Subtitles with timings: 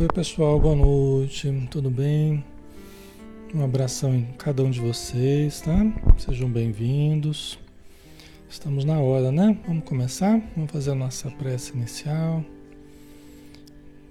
[0.00, 2.44] Oi pessoal, boa noite, tudo bem?
[3.52, 5.74] Um abração em cada um de vocês, tá?
[6.16, 7.58] Sejam bem-vindos.
[8.48, 9.58] Estamos na hora, né?
[9.66, 10.40] Vamos começar?
[10.54, 12.44] Vamos fazer a nossa prece inicial.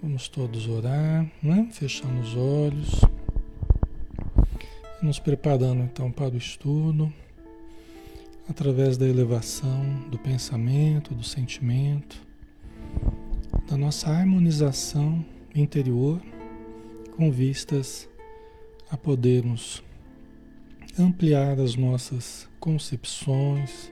[0.03, 1.69] Vamos todos orar, né?
[1.71, 2.99] Fechando os olhos.
[5.01, 7.13] Nos preparando então para o estudo,
[8.49, 12.21] através da elevação do pensamento, do sentimento,
[13.69, 15.23] da nossa harmonização
[15.61, 16.21] interior
[17.15, 18.07] com vistas
[18.89, 19.83] a podermos
[20.97, 23.91] ampliar as nossas concepções,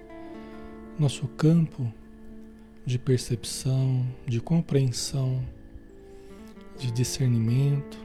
[0.98, 1.92] nosso campo
[2.86, 5.44] de percepção, de compreensão,
[6.78, 7.98] de discernimento,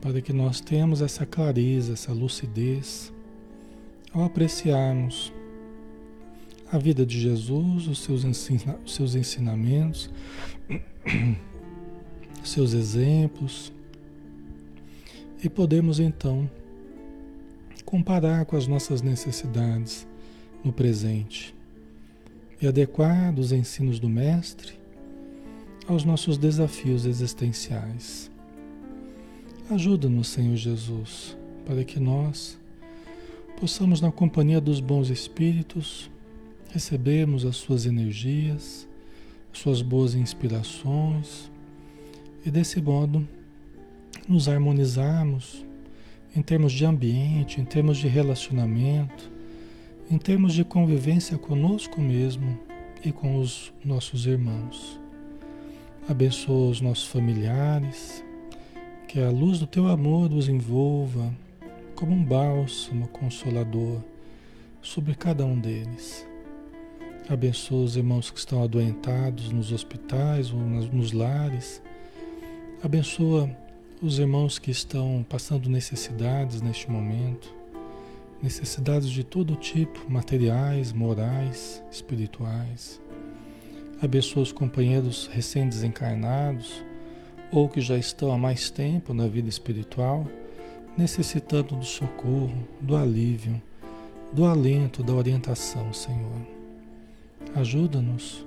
[0.00, 3.12] para que nós tenhamos essa clareza, essa lucidez
[4.12, 5.32] ao apreciarmos
[6.70, 10.10] a vida de Jesus, os seus, ensina, os seus ensinamentos
[12.48, 13.72] seus exemplos
[15.42, 16.48] e podemos então
[17.84, 20.06] comparar com as nossas necessidades
[20.64, 21.54] no presente
[22.60, 24.74] e adequar os ensinos do Mestre
[25.86, 28.30] aos nossos desafios existenciais.
[29.70, 32.58] Ajuda-nos, Senhor Jesus, para que nós
[33.60, 36.10] possamos, na companhia dos bons espíritos,
[36.70, 38.88] recebermos as suas energias,
[39.52, 41.50] suas boas inspirações
[42.46, 43.26] e desse modo
[44.28, 45.66] nos harmonizarmos
[46.34, 49.32] em termos de ambiente, em termos de relacionamento,
[50.08, 52.56] em termos de convivência conosco mesmo
[53.04, 55.00] e com os nossos irmãos.
[56.08, 58.24] Abençoa os nossos familiares,
[59.08, 61.34] que a luz do teu amor os envolva
[61.96, 64.00] como um bálsamo consolador
[64.80, 66.24] sobre cada um deles.
[67.28, 71.82] Abençoa os irmãos que estão adoentados nos hospitais ou nos lares
[72.82, 73.50] Abençoa
[74.02, 77.52] os irmãos que estão passando necessidades neste momento,
[78.42, 83.00] necessidades de todo tipo, materiais, morais, espirituais.
[84.00, 86.84] Abençoa os companheiros recém-desencarnados
[87.50, 90.26] ou que já estão há mais tempo na vida espiritual,
[90.98, 93.60] necessitando do socorro, do alívio,
[94.34, 96.46] do alento, da orientação, Senhor.
[97.54, 98.44] Ajuda-nos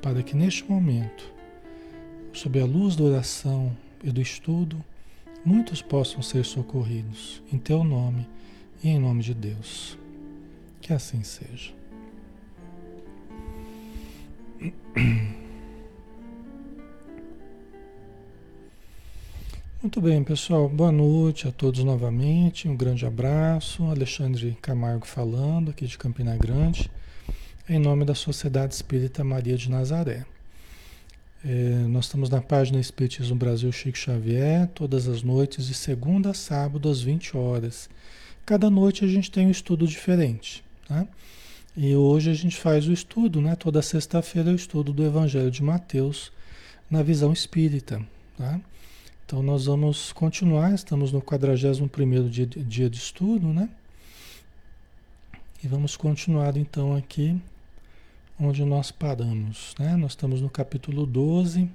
[0.00, 1.37] para que neste momento
[2.38, 4.76] sob a luz da oração e do estudo,
[5.44, 8.28] muitos possam ser socorridos em teu nome
[8.82, 9.98] e em nome de Deus.
[10.80, 11.72] Que assim seja.
[19.82, 20.68] Muito bem, pessoal.
[20.68, 22.68] Boa noite a todos novamente.
[22.68, 23.82] Um grande abraço.
[23.84, 26.88] Alexandre Camargo falando aqui de Campina Grande,
[27.68, 30.24] em nome da Sociedade Espírita Maria de Nazaré.
[31.44, 36.34] É, nós estamos na página Espiritismo Brasil Chico Xavier, todas as noites, de segunda a
[36.34, 37.88] sábado, às 20 horas.
[38.44, 40.64] Cada noite a gente tem um estudo diferente.
[40.88, 41.06] Tá?
[41.76, 43.54] E hoje a gente faz o estudo, né?
[43.54, 46.32] toda sexta-feira, o estudo do Evangelho de Mateus
[46.90, 48.04] na visão espírita.
[48.36, 48.60] Tá?
[49.24, 53.68] Então nós vamos continuar, estamos no 41 dia, dia de estudo, né?
[55.62, 57.38] E vamos continuar então aqui
[58.40, 59.74] onde nós paramos.
[59.78, 59.96] Né?
[59.96, 61.68] Nós estamos no capítulo 12.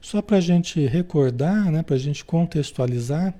[0.00, 1.82] Só para a gente recordar, né?
[1.82, 3.34] para a gente contextualizar,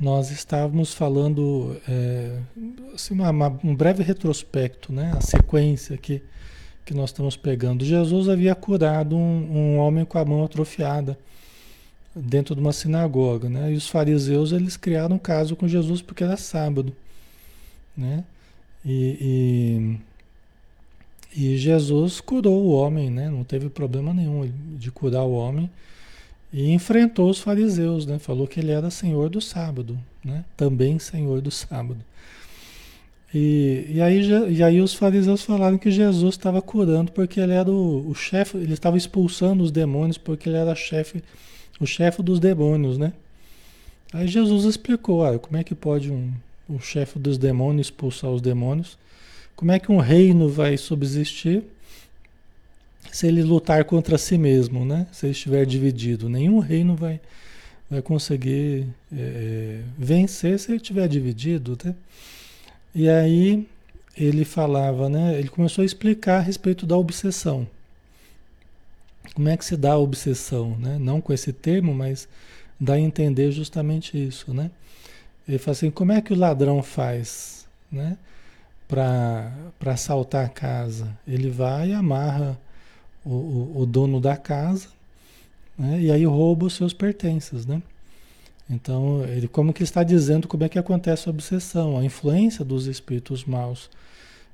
[0.00, 2.38] nós estávamos falando é,
[2.94, 5.12] assim, uma, uma, um breve retrospecto, né?
[5.16, 6.22] a sequência que,
[6.84, 7.84] que nós estamos pegando.
[7.84, 11.18] Jesus havia curado um, um homem com a mão atrofiada
[12.14, 13.72] dentro de uma sinagoga, né?
[13.72, 16.94] E os fariseus eles criaram um caso com Jesus porque era sábado,
[17.96, 18.24] né?
[18.84, 19.98] E,
[21.34, 23.28] e Jesus curou o homem, né?
[23.28, 25.70] Não teve problema nenhum de curar o homem.
[26.52, 28.18] E enfrentou os fariseus, né?
[28.18, 30.44] Falou que ele era senhor do sábado, né?
[30.56, 32.00] Também senhor do sábado.
[33.32, 37.70] E, e, aí, e aí os fariseus falaram que Jesus estava curando porque ele era
[37.70, 41.22] o, o chefe, ele estava expulsando os demônios porque ele era chefe,
[41.78, 43.12] o chefe dos demônios, né?
[44.14, 46.32] Aí Jesus explicou, olha, como é que pode um,
[46.66, 48.96] o chefe dos demônios expulsar os demônios?
[49.58, 51.64] Como é que um reino vai subsistir
[53.10, 55.08] se ele lutar contra si mesmo, né?
[55.10, 57.20] Se ele estiver dividido, nenhum reino vai,
[57.90, 61.92] vai conseguir é, vencer se ele estiver dividido, né?
[62.94, 63.66] E aí
[64.16, 65.36] ele falava, né?
[65.36, 67.66] Ele começou a explicar a respeito da obsessão.
[69.34, 70.98] Como é que se dá a obsessão, né?
[71.00, 72.28] Não com esse termo, mas
[72.78, 74.70] dá a entender justamente isso, né?
[75.48, 78.16] Ele fala assim, como é que o ladrão faz, né?
[78.88, 79.52] Para
[79.86, 81.16] assaltar a casa.
[81.26, 82.58] Ele vai e amarra
[83.24, 84.88] o, o, o, dono da casa
[85.78, 86.00] né?
[86.00, 87.82] e aí rouba os seus pertences, né?
[88.70, 92.86] Então, ele como que está dizendo como é que acontece a obsessão, a influência dos
[92.86, 93.88] espíritos maus,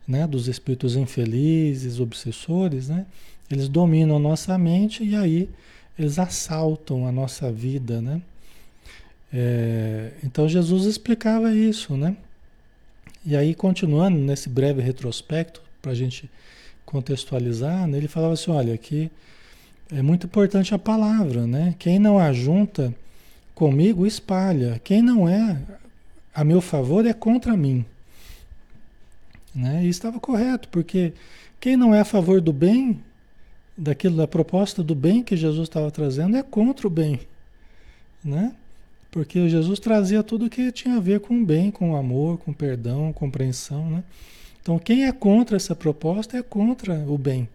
[0.06, 3.06] né, dos espíritos infelizes, obsessores, né?
[3.50, 5.48] Eles dominam a nossa mente e aí
[5.98, 8.20] eles assaltam a nossa vida, né?
[9.32, 12.16] É, então Jesus explicava isso, né?
[13.24, 16.30] E aí continuando nesse breve retrospecto para a gente
[16.84, 19.10] contextualizar, né, ele falava assim, olha, que
[19.90, 21.74] é muito importante a palavra, né?
[21.78, 22.94] Quem não ajunta
[23.54, 24.80] Comigo espalha.
[24.82, 25.56] Quem não é
[26.34, 27.84] a meu favor é contra mim.
[29.54, 29.84] Né?
[29.84, 31.12] E estava correto, porque
[31.60, 33.00] quem não é a favor do bem,
[33.78, 37.20] daquilo da proposta do bem que Jesus estava trazendo, é contra o bem.
[38.24, 38.52] Né?
[39.14, 42.50] Porque Jesus trazia tudo que tinha a ver com o bem, com o amor, com
[42.50, 43.88] o perdão, compreensão.
[43.88, 44.02] Né?
[44.60, 47.48] Então, quem é contra essa proposta é contra o bem.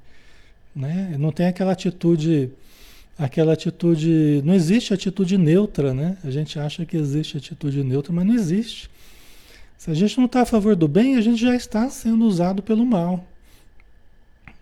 [0.73, 1.17] Né?
[1.19, 2.49] Não tem aquela atitude
[3.17, 4.41] aquela atitude.
[4.45, 6.17] Não existe atitude neutra, né?
[6.23, 8.89] A gente acha que existe atitude neutra, mas não existe.
[9.77, 12.63] Se a gente não está a favor do bem, a gente já está sendo usado
[12.63, 13.27] pelo mal.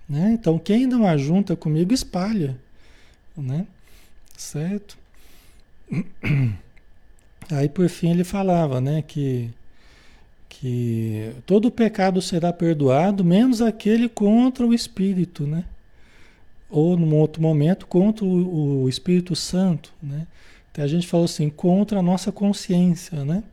[0.10, 0.32] Né?
[0.34, 2.58] Então, quem não ajunta comigo, espalha.
[3.38, 3.68] Né?
[4.36, 4.98] Certo?
[7.52, 9.50] Aí, por fim, ele falava né, que,
[10.50, 15.48] que todo pecado será perdoado, menos aquele contra o espírito.
[15.48, 15.64] Né?
[16.70, 20.28] ou num outro momento contra o, Espírito Santo, né?
[20.72, 23.44] Então a gente falou assim, contra a nossa consciência, né?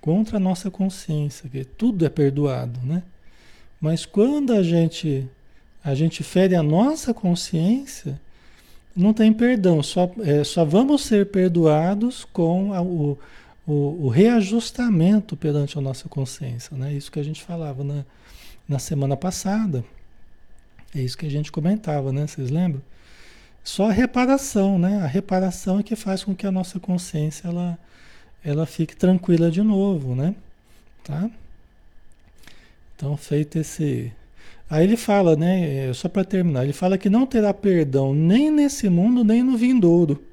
[0.00, 3.02] Contra a nossa consciência, que tudo é perdoado, né?
[3.80, 5.28] Mas quando a gente
[5.84, 8.20] a gente fere a nossa consciência,
[8.94, 13.18] não tem perdão, só, é, só vamos ser perdoados com a, o,
[13.66, 16.92] o, o, reajustamento perante a nossa consciência, né?
[16.92, 18.04] Isso que a gente falava na,
[18.68, 19.84] na semana passada.
[20.94, 22.26] É isso que a gente comentava, né?
[22.26, 22.82] Vocês lembram?
[23.64, 25.00] Só a reparação, né?
[25.02, 27.78] A reparação é que faz com que a nossa consciência ela,
[28.44, 30.34] ela fique tranquila de novo, né?
[31.04, 31.30] Tá?
[32.96, 34.12] Então, feito esse.
[34.72, 35.90] Aí ele fala, né?
[35.90, 39.54] É, só para terminar, ele fala que não terá perdão nem nesse mundo, nem no
[39.54, 40.24] vindouro.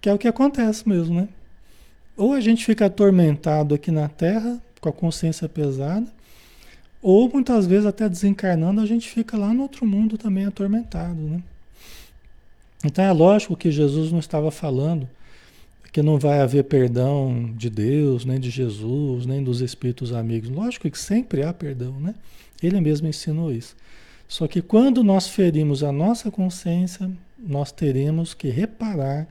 [0.00, 1.28] Que é o que acontece mesmo, né?
[2.16, 6.06] Ou a gente fica atormentado aqui na Terra, com a consciência pesada,
[7.02, 11.42] ou muitas vezes até desencarnando, a gente fica lá no outro mundo também atormentado, né?
[12.84, 15.08] Então é lógico que Jesus não estava falando
[15.92, 20.48] que não vai haver perdão de Deus, nem de Jesus, nem dos espíritos amigos.
[20.48, 22.14] Lógico que sempre há perdão, né?
[22.62, 23.76] Ele mesmo ensinou isso.
[24.26, 29.26] Só que quando nós ferimos a nossa consciência, nós teremos que reparar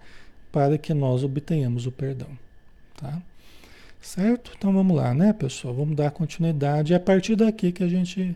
[0.52, 2.30] para que nós obtenhamos o perdão,
[2.96, 3.22] tá?
[4.02, 4.52] Certo?
[4.58, 5.74] Então vamos lá, né, pessoal?
[5.74, 6.94] Vamos dar continuidade.
[6.94, 8.36] É a partir daqui que a gente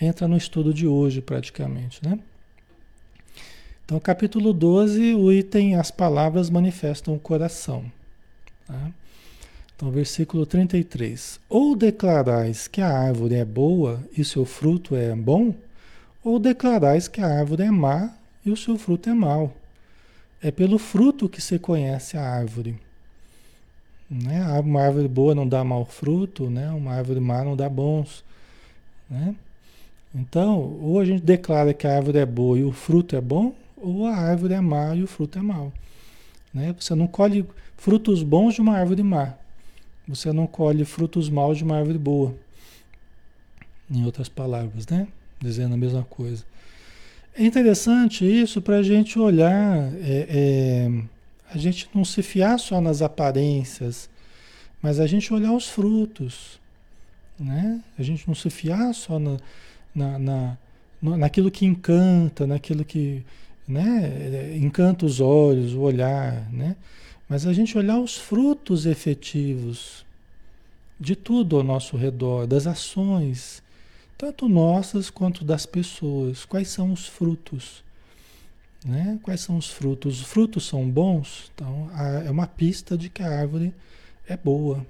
[0.00, 2.18] entra no estudo de hoje, praticamente, né?
[3.84, 7.90] Então, capítulo 12, o item As palavras manifestam o coração.
[8.66, 8.90] Tá?
[9.78, 11.38] Então, versículo 33.
[11.48, 15.54] Ou declarais que a árvore é boa e seu fruto é bom,
[16.24, 18.12] ou declarais que a árvore é má
[18.44, 19.54] e o seu fruto é mau.
[20.42, 22.76] É pelo fruto que se conhece a árvore.
[24.10, 24.42] Né?
[24.58, 26.68] Uma árvore boa não dá mau fruto, né?
[26.72, 28.24] uma árvore má não dá bons.
[29.08, 29.32] Né?
[30.12, 33.54] Então, ou a gente declara que a árvore é boa e o fruto é bom,
[33.76, 35.72] ou a árvore é má e o fruto é mau.
[36.52, 36.74] Né?
[36.80, 39.34] Você não colhe frutos bons de uma árvore má.
[40.08, 42.34] Você não colhe frutos maus de uma árvore boa.
[43.90, 45.06] Em outras palavras, né?
[45.40, 46.44] Dizendo a mesma coisa.
[47.34, 49.92] É interessante isso para a gente olhar.
[50.00, 51.02] É, é,
[51.52, 54.08] a gente não se fiar só nas aparências,
[54.82, 56.58] mas a gente olhar os frutos,
[57.38, 57.82] né?
[57.98, 59.38] A gente não se fiar só na,
[59.94, 60.58] na, na
[61.00, 63.24] naquilo que encanta, naquilo que
[63.66, 66.74] né, encanta os olhos, o olhar, né?
[67.28, 70.06] Mas a gente olhar os frutos efetivos
[70.98, 73.62] de tudo ao nosso redor, das ações,
[74.16, 76.44] tanto nossas quanto das pessoas.
[76.44, 77.84] Quais são os frutos?
[78.84, 79.18] Né?
[79.22, 80.20] Quais são os frutos?
[80.20, 81.90] Os frutos são bons, então
[82.24, 83.74] é uma pista de que a árvore
[84.26, 84.84] é boa.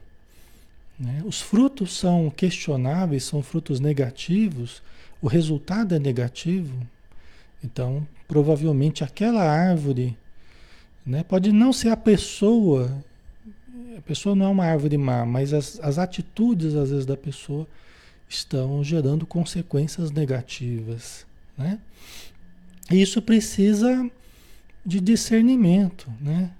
[0.98, 1.22] Né?
[1.24, 4.82] Os frutos são questionáveis, são frutos negativos,
[5.20, 6.74] o resultado é negativo,
[7.62, 10.16] então provavelmente aquela árvore
[11.08, 13.02] né, pode não ser a pessoa,
[13.96, 17.66] a pessoa não é uma árvore má, mas as, as atitudes às vezes da pessoa
[18.28, 21.26] estão gerando consequências negativas.
[21.56, 21.78] Né?
[22.90, 24.08] Isso precisa
[24.84, 26.50] de discernimento, né?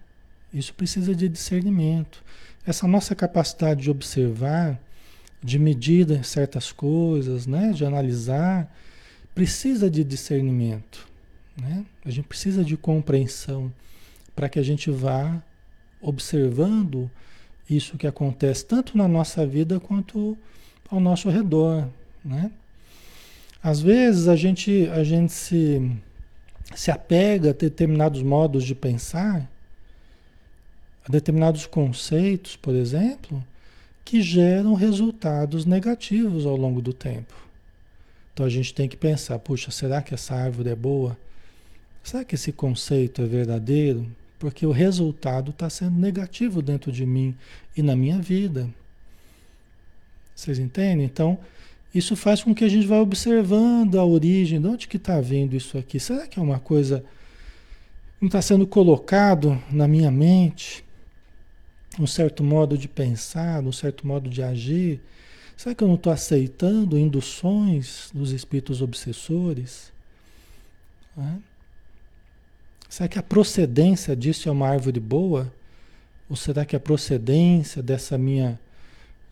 [0.52, 2.24] Isso precisa de discernimento.
[2.66, 4.80] Essa nossa capacidade de observar,
[5.42, 7.72] de medir certas coisas, né?
[7.72, 8.74] De analisar,
[9.34, 11.06] precisa de discernimento,
[11.56, 11.84] Né?
[12.04, 13.72] A gente precisa de compreensão
[14.38, 15.42] para que a gente vá
[16.00, 17.10] observando
[17.68, 20.38] isso que acontece tanto na nossa vida quanto
[20.88, 21.88] ao nosso redor,
[22.24, 22.52] né?
[23.60, 25.90] Às vezes a gente, a gente se,
[26.72, 29.50] se apega a determinados modos de pensar,
[31.04, 33.44] a determinados conceitos, por exemplo,
[34.04, 37.34] que geram resultados negativos ao longo do tempo.
[38.32, 41.18] Então a gente tem que pensar, puxa, será que essa árvore é boa?
[42.04, 44.08] Será que esse conceito é verdadeiro?
[44.38, 47.34] Porque o resultado está sendo negativo dentro de mim
[47.76, 48.68] e na minha vida.
[50.34, 51.04] Vocês entendem?
[51.04, 51.38] Então,
[51.92, 55.56] isso faz com que a gente vá observando a origem, de onde que está vindo
[55.56, 55.98] isso aqui.
[55.98, 57.04] Será que é uma coisa
[58.20, 60.84] não está sendo colocado na minha mente?
[61.98, 65.00] Um certo modo de pensar, um certo modo de agir?
[65.56, 69.92] Será que eu não estou aceitando induções dos espíritos obsessores?
[71.16, 71.47] É?
[72.88, 75.52] Será que a procedência disso é uma árvore boa?
[76.28, 78.58] Ou será que a procedência dessa minha,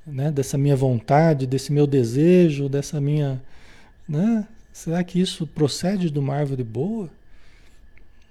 [0.06, 3.42] né, dessa minha vontade, desse meu desejo, dessa minha.
[4.08, 7.10] Né, será que isso procede de uma árvore boa?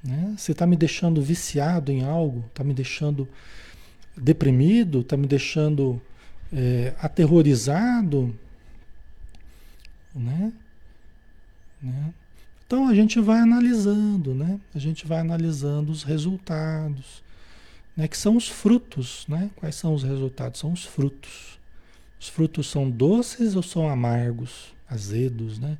[0.04, 0.36] Né?
[0.38, 2.46] Você está me deixando viciado em algo?
[2.48, 3.28] Está me deixando
[4.16, 5.02] deprimido?
[5.02, 6.00] Está me deixando
[6.54, 8.34] é, aterrorizado?
[10.14, 10.54] Né?
[11.82, 12.14] né?
[12.66, 14.60] Então a gente vai analisando, né?
[14.74, 17.24] A gente vai analisando os resultados,
[17.96, 18.08] né?
[18.08, 19.52] Que são os frutos, né?
[19.56, 20.60] Quais são os resultados?
[20.60, 21.60] São os frutos.
[22.20, 25.78] Os frutos são doces ou são amargos, azedos, né?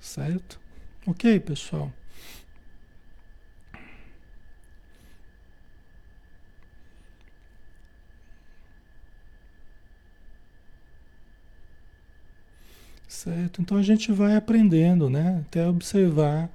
[0.00, 0.60] Certo?
[1.06, 1.92] Ok, pessoal.
[13.08, 13.62] Certo?
[13.62, 15.42] Então a gente vai aprendendo, né?
[15.46, 16.50] Até observar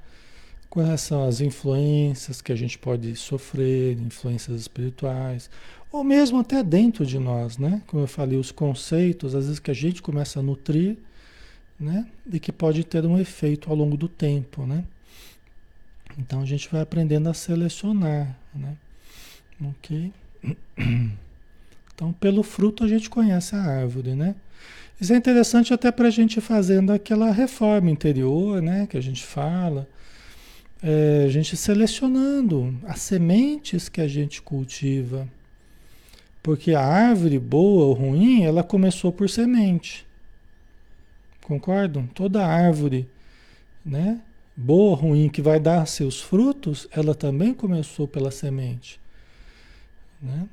[0.70, 5.50] quais são as influências que a gente pode sofrer, influências espirituais,
[5.92, 7.82] ou mesmo até dentro de nós, né?
[7.88, 10.98] Como eu falei, os conceitos, às vezes que a gente começa a nutrir,
[11.80, 12.08] né?
[12.32, 14.86] E que pode ter um efeito ao longo do tempo, né?
[16.18, 18.78] Então a gente vai aprendendo a selecionar, né?
[19.60, 20.14] Ok?
[21.96, 24.36] Então, pelo fruto a gente conhece a árvore, né?
[25.04, 28.88] Isso é interessante até para a gente fazendo aquela reforma interior, né?
[28.88, 29.86] Que a gente fala.
[30.82, 35.28] É, a gente selecionando as sementes que a gente cultiva.
[36.42, 40.08] Porque a árvore boa ou ruim, ela começou por semente.
[41.42, 42.08] Concordam?
[42.08, 43.06] Toda árvore,
[43.86, 44.22] né?
[44.56, 49.02] Boa ou ruim que vai dar seus frutos, ela também começou pela semente.
[50.22, 50.48] Né?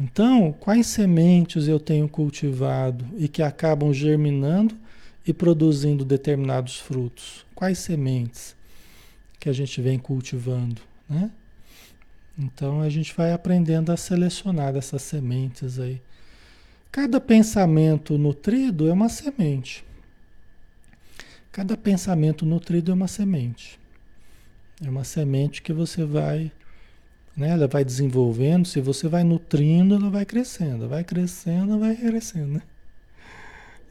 [0.00, 4.74] Então, quais sementes eu tenho cultivado e que acabam germinando
[5.26, 7.44] e produzindo determinados frutos?
[7.54, 8.56] Quais sementes
[9.38, 11.30] que a gente vem cultivando, né?
[12.38, 16.00] Então a gente vai aprendendo a selecionar essas sementes aí.
[16.90, 19.84] Cada pensamento nutrido é uma semente.
[21.50, 23.78] Cada pensamento nutrido é uma semente.
[24.84, 26.50] É uma semente que você vai
[27.36, 27.50] né?
[27.50, 32.62] Ela vai desenvolvendo, se você vai nutrindo, ela vai crescendo, vai crescendo, vai crescendo, né?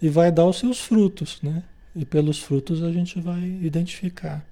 [0.02, 1.64] E vai dar os seus frutos, né?
[1.96, 4.46] E pelos frutos a gente vai identificar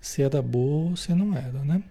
[0.00, 1.82] se era boa ou se não era, né?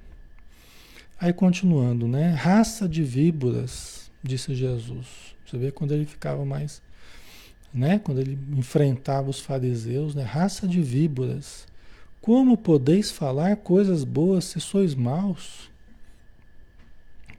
[1.20, 2.32] Aí continuando, né?
[2.34, 5.08] Raça de víboras, disse Jesus.
[5.46, 6.82] Você vê quando ele ficava mais,
[7.74, 8.00] né?
[8.00, 10.24] Quando ele enfrentava os fariseus, né?
[10.24, 11.66] Raça de víboras.
[12.22, 15.71] Como podeis falar coisas boas se sois maus?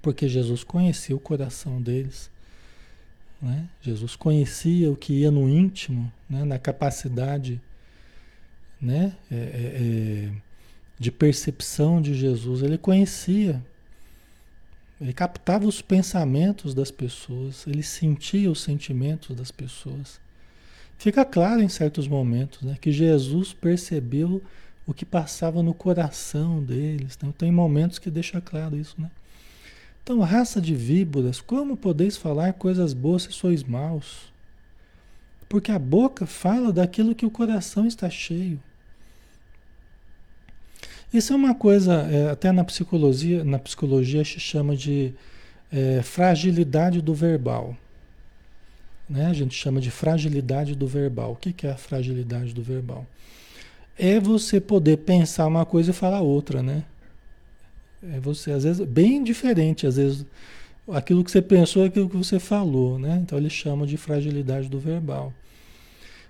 [0.03, 2.31] Porque Jesus conhecia o coração deles.
[3.41, 3.69] Né?
[3.81, 6.45] Jesus conhecia o que ia no íntimo, né?
[6.45, 7.61] na capacidade
[8.81, 9.15] né?
[9.31, 10.31] É, é, é,
[10.99, 12.63] de percepção de Jesus.
[12.63, 13.63] Ele conhecia,
[15.01, 20.21] ele captava os pensamentos das pessoas, ele sentia os sentimentos das pessoas.
[20.99, 22.77] Fica claro em certos momentos né?
[22.81, 24.43] que Jesus percebeu
[24.87, 27.15] o que passava no coração deles.
[27.17, 29.11] Então, tem momentos que deixa claro isso, né?
[30.03, 34.33] Então, raça de víboras, como podeis falar coisas boas se sois maus?
[35.49, 38.61] Porque a boca fala daquilo que o coração está cheio.
[41.15, 45.13] Isso é uma coisa, é, até na psicologia, na psicologia se chama de
[45.71, 47.77] é, fragilidade do verbal.
[49.09, 49.27] Né?
[49.27, 51.33] A gente chama de fragilidade do verbal.
[51.33, 53.07] O que, que é a fragilidade do verbal?
[53.97, 56.83] É você poder pensar uma coisa e falar outra, né?
[58.11, 60.27] É você, às vezes, bem diferente, às vezes,
[60.91, 63.21] aquilo que você pensou é aquilo que você falou, né?
[63.23, 65.33] Então eles chamam de fragilidade do verbal.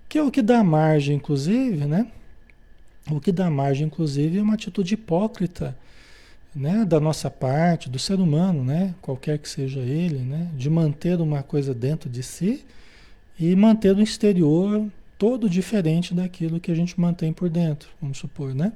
[0.08, 2.06] Que é o que dá margem, inclusive, né?
[3.10, 5.76] O que dá margem, inclusive, é uma atitude hipócrita
[6.54, 11.20] né, da nossa parte, do ser humano, né, qualquer que seja ele, né, de manter
[11.20, 12.64] uma coisa dentro de si
[13.38, 14.86] e manter o exterior
[15.18, 18.72] todo diferente daquilo que a gente mantém por dentro, vamos supor, né?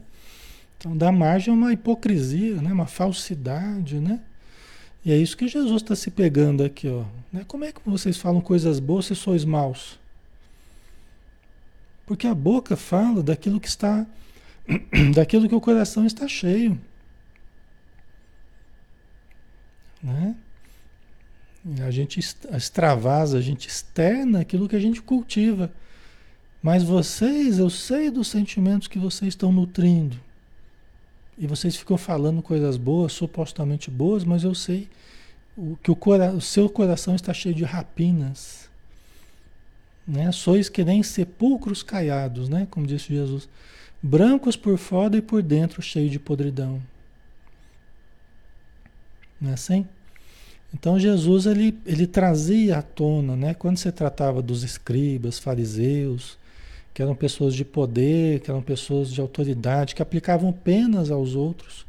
[0.79, 4.21] Então dá margem a uma hipocrisia, né, uma falsidade, né?
[5.05, 7.05] E é isso que Jesus está se pegando aqui, ó.
[7.33, 7.45] Né?
[7.47, 9.99] Como é que vocês falam coisas boas se sois maus?
[12.05, 14.05] Porque a boca fala daquilo que está,
[15.15, 16.77] daquilo que o coração está cheio.
[20.03, 20.35] Né?
[21.85, 25.73] A gente extravasa, a gente externa aquilo que a gente cultiva.
[26.63, 30.17] Mas vocês, eu sei dos sentimentos que vocês estão nutrindo.
[31.39, 34.89] E vocês ficam falando coisas boas, supostamente boas, mas eu sei
[35.83, 38.69] que o, cora o seu coração está cheio de rapinas.
[40.07, 40.31] Né?
[40.33, 42.67] Sois que nem sepulcros caiados, né?
[42.71, 43.49] como disse Jesus.
[44.03, 46.81] Brancos por fora e por dentro, cheio de podridão.
[49.41, 49.87] Não é assim?
[50.73, 53.55] Então Jesus ele, ele trazia à tona, né?
[53.55, 56.39] quando se tratava dos escribas, fariseus,
[56.97, 61.85] que eram pessoas de poder, que eram pessoas de autoridade, que aplicavam penas aos outros,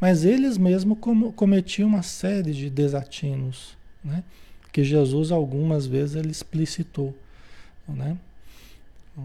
[0.00, 0.96] mas eles mesmos
[1.36, 4.24] cometiam uma série de desatinos, né?
[4.72, 7.14] que Jesus algumas vezes ele explicitou.
[7.86, 8.16] Né?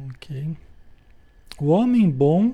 [0.09, 0.53] Ok.
[1.61, 2.53] O homem bom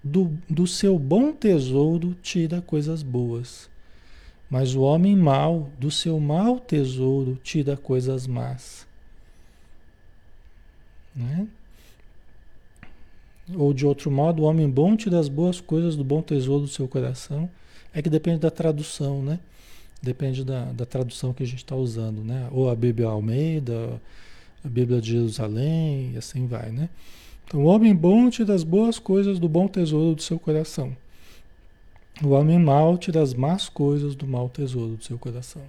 [0.00, 3.68] do, do seu bom tesouro tira coisas boas,
[4.48, 8.86] mas o homem mau do seu mau tesouro tira coisas más.
[11.16, 11.48] Né?
[13.54, 16.68] Ou de outro modo, o homem bom tira as boas coisas do bom tesouro do
[16.68, 17.50] seu coração.
[17.92, 19.38] É que depende da tradução, né?
[20.00, 22.48] Depende da, da tradução que a gente está usando, né?
[22.50, 24.00] Ou a Bíblia Almeida,
[24.64, 26.88] a Bíblia de Jerusalém, e assim vai, né?
[27.44, 30.96] Então, o homem bom tira as boas coisas do bom tesouro do seu coração.
[32.22, 35.62] O homem mau tira as más coisas do mau tesouro do seu coração.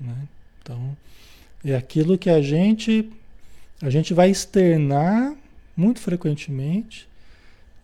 [0.00, 0.14] Né?
[0.62, 0.96] Então,
[1.64, 3.10] é aquilo que a gente
[3.82, 5.36] a gente vai externar
[5.76, 7.08] muito frequentemente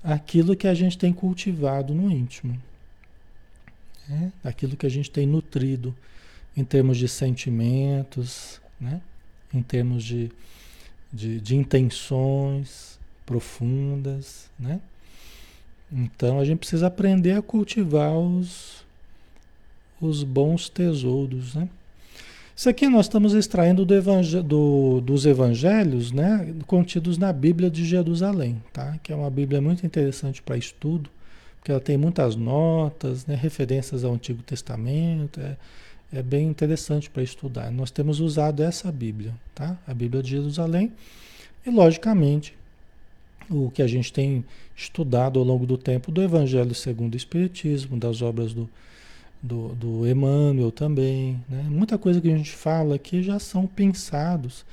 [0.02, 2.60] aquilo que a gente tem cultivado no íntimo.
[4.08, 4.32] Né?
[4.42, 5.94] Aquilo que a gente tem nutrido
[6.56, 9.00] em termos de sentimentos, né?
[9.54, 10.30] em termos de,
[11.12, 14.50] de, de intenções profundas.
[14.58, 14.80] Né?
[15.90, 18.84] Então a gente precisa aprender a cultivar os,
[20.00, 21.54] os bons tesouros.
[21.54, 21.68] Né?
[22.54, 27.84] Isso aqui nós estamos extraindo do evangel do, dos evangelhos, né, contidos na Bíblia de
[27.84, 28.98] Jerusalém, tá?
[29.02, 31.08] Que é uma Bíblia muito interessante para estudo,
[31.58, 35.56] porque ela tem muitas notas, né, referências ao Antigo Testamento, é,
[36.12, 37.70] é bem interessante para estudar.
[37.72, 39.78] Nós temos usado essa Bíblia, tá?
[39.86, 40.92] A Bíblia de Jerusalém
[41.66, 42.54] e logicamente
[43.48, 44.44] o que a gente tem
[44.76, 48.68] estudado ao longo do tempo do Evangelho segundo o Espiritismo, das obras do
[49.42, 51.42] do, do Emmanuel também.
[51.48, 51.64] Né?
[51.68, 54.64] Muita coisa que a gente fala aqui já são pensados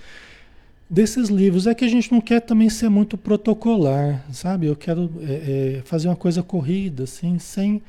[0.90, 1.66] desses livros.
[1.66, 4.68] É que a gente não quer também ser muito protocolar, sabe?
[4.68, 7.82] Eu quero é, é, fazer uma coisa corrida, assim, sem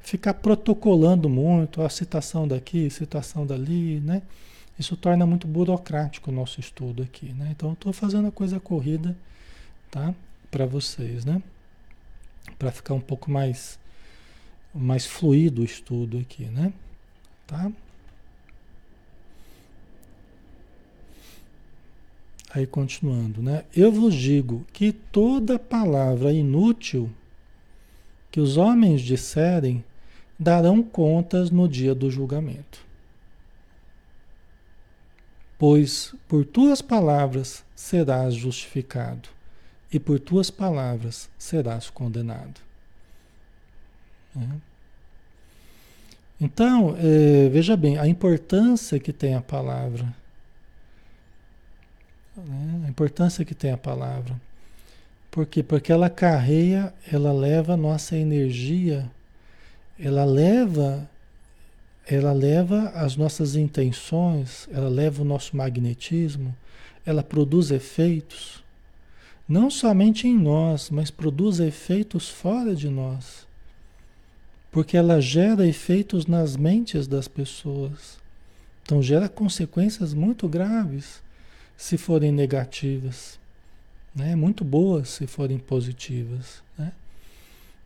[0.00, 4.22] ficar protocolando muito, a citação daqui, citação dali, né?
[4.78, 7.48] Isso torna muito burocrático o nosso estudo aqui, né?
[7.50, 9.16] Então estou fazendo a coisa corrida,
[9.90, 10.14] tá?
[10.50, 11.42] Para vocês, né?
[12.58, 13.78] Para ficar um pouco mais
[14.76, 16.72] mais fluido o estudo aqui, né?
[17.46, 17.70] Tá?
[22.50, 23.64] Aí continuando, né?
[23.74, 27.10] Eu vos digo que toda palavra inútil
[28.30, 29.84] que os homens disserem
[30.38, 32.84] darão contas no dia do julgamento.
[35.58, 39.28] Pois por tuas palavras serás justificado,
[39.92, 42.65] e por tuas palavras serás condenado.
[44.36, 44.60] Né?
[46.38, 50.14] Então, é, veja bem, a importância que tem a palavra.
[52.36, 52.82] Né?
[52.84, 54.38] A importância que tem a palavra.
[55.30, 55.62] Por quê?
[55.62, 59.10] Porque ela carreia, ela leva a nossa energia,
[59.98, 61.08] ela leva,
[62.06, 66.54] ela leva as nossas intenções, ela leva o nosso magnetismo,
[67.04, 68.62] ela produz efeitos,
[69.48, 73.45] não somente em nós, mas produz efeitos fora de nós
[74.76, 78.18] porque ela gera efeitos nas mentes das pessoas.
[78.82, 81.22] Então gera consequências muito graves
[81.78, 83.40] se forem negativas,
[84.14, 84.36] né?
[84.36, 86.62] muito boas se forem positivas.
[86.76, 86.92] Né?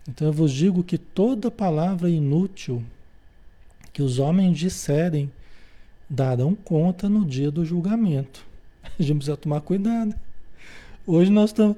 [0.09, 2.83] Então eu vos digo que toda palavra inútil
[3.93, 5.31] que os homens disserem
[6.09, 8.45] darão conta no dia do julgamento.
[8.99, 10.13] A gente precisa tomar cuidado.
[11.07, 11.77] Hoje nós estamos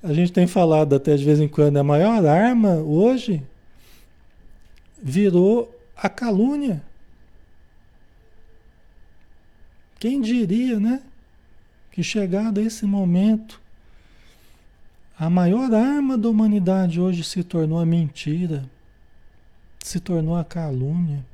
[0.00, 3.42] a gente tem falado até de vez em quando, a maior arma hoje
[5.04, 6.82] virou a calúnia.
[9.98, 11.02] Quem diria, né?
[11.92, 13.60] Que chegado a esse momento,
[15.18, 18.68] a maior arma da humanidade hoje se tornou a mentira,
[19.78, 21.24] se tornou a calúnia,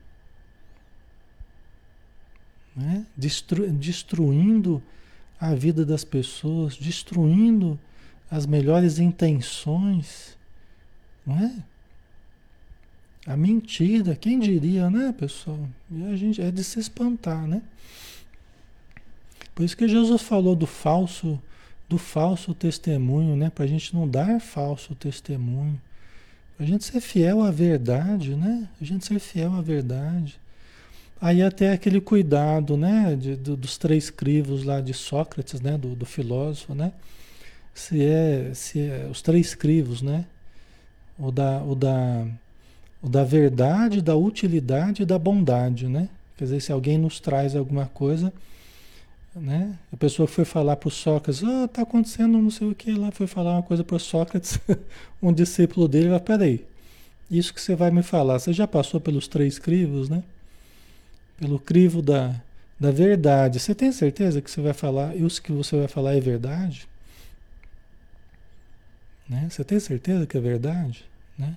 [2.74, 3.06] né?
[3.16, 4.82] Destru destruindo
[5.40, 7.78] a vida das pessoas, destruindo
[8.28, 10.36] as melhores intenções,
[11.24, 11.70] não é?
[13.30, 15.60] A mentira, quem diria, né, pessoal?
[15.88, 17.62] E a gente é de se espantar, né?
[19.54, 21.40] Por isso que Jesus falou do falso
[21.88, 23.48] do falso testemunho, né?
[23.48, 25.80] Para a gente não dar falso testemunho.
[26.56, 28.68] Para a gente ser fiel à verdade, né?
[28.80, 30.36] A gente ser fiel à verdade.
[31.20, 33.14] Aí até aquele cuidado, né?
[33.14, 35.78] De, do, dos três crivos lá de Sócrates, né?
[35.78, 36.92] Do, do filósofo, né?
[37.72, 40.24] Se é, se é os três crivos, né?
[41.16, 42.26] O da, o da,
[43.02, 46.08] da verdade, da utilidade e da bondade, né?
[46.36, 48.32] Quer dizer, se alguém nos traz alguma coisa,
[49.34, 49.78] né?
[49.92, 53.10] A pessoa foi falar para o Sócrates, oh, tá acontecendo não sei o que lá,
[53.10, 54.58] foi falar uma coisa para o Sócrates,
[55.22, 56.64] um discípulo dele, vai, peraí,
[57.30, 60.22] isso que você vai me falar, você já passou pelos três crivos, né?
[61.38, 62.34] Pelo crivo da,
[62.78, 63.60] da verdade.
[63.60, 66.88] Você tem certeza que você vai falar, e isso que você vai falar é verdade?
[69.28, 69.46] Né?
[69.48, 71.04] Você tem certeza que é verdade?
[71.38, 71.56] Né?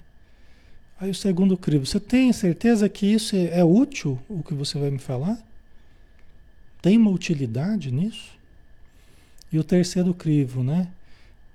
[1.04, 4.80] Aí o segundo crivo, você tem certeza que isso é, é útil, o que você
[4.80, 5.38] vai me falar?
[6.82, 8.32] Tem uma utilidade nisso?
[9.52, 10.88] E o terceiro crivo, né?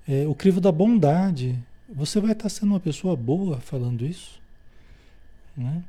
[0.07, 1.59] É, o crivo da bondade.
[1.89, 4.39] Você vai estar sendo uma pessoa boa falando isso?
[5.57, 5.83] Né?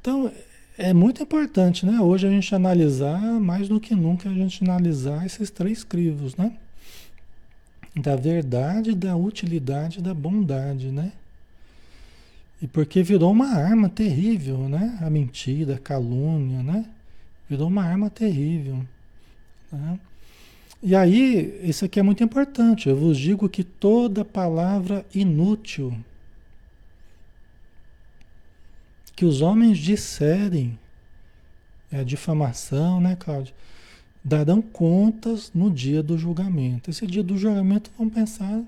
[0.00, 0.32] Então,
[0.76, 2.00] é muito importante, né?
[2.00, 6.56] Hoje a gente analisar, mais do que nunca, a gente analisar esses três crivos, né?
[7.94, 11.12] Da verdade, da utilidade, da bondade, né?
[12.60, 14.98] E porque virou uma arma terrível, né?
[15.00, 16.86] A mentira, a calúnia, né?
[17.48, 18.82] Virou uma arma terrível.
[19.70, 20.00] Né?
[20.82, 22.88] E aí, isso aqui é muito importante.
[22.88, 25.94] Eu vos digo que toda palavra inútil
[29.16, 30.78] que os homens disserem,
[31.90, 33.54] é a difamação, né, Cláudio?
[34.22, 36.90] Darão contas no dia do julgamento.
[36.90, 38.62] Esse dia do julgamento, vamos pensar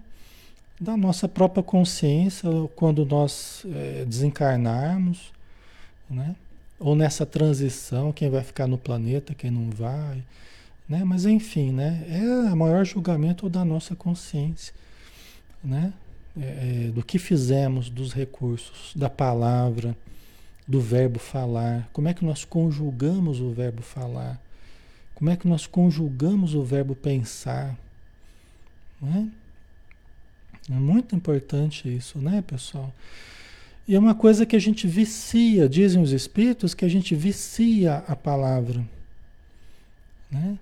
[0.80, 5.32] da nossa própria consciência, quando nós é, desencarnarmos,
[6.08, 6.36] né?
[6.78, 10.22] ou nessa transição, quem vai ficar no planeta, quem não vai,
[10.88, 11.02] né?
[11.04, 12.04] Mas enfim, né?
[12.08, 14.72] É o maior julgamento da nossa consciência,
[15.62, 15.92] né?
[16.40, 19.96] É, é, do que fizemos dos recursos, da palavra,
[20.66, 24.40] do verbo falar, como é que nós conjugamos o verbo falar,
[25.14, 27.76] como é que nós conjugamos o verbo pensar,
[29.02, 29.28] né?
[30.70, 32.92] É muito importante isso, né, pessoal?
[33.86, 38.04] E é uma coisa que a gente vicia, dizem os espíritos, que a gente vicia
[38.06, 38.86] a palavra.
[40.30, 40.58] Né?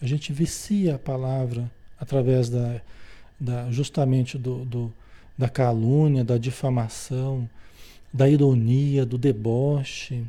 [0.00, 2.80] A gente vicia a palavra através da,
[3.38, 4.94] da justamente do, do,
[5.36, 7.48] da calúnia, da difamação,
[8.10, 10.24] da ironia, do deboche.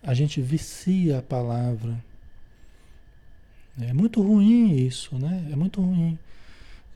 [0.00, 2.02] A gente vicia a palavra.
[3.80, 5.48] É muito ruim isso, né?
[5.52, 6.16] É muito ruim.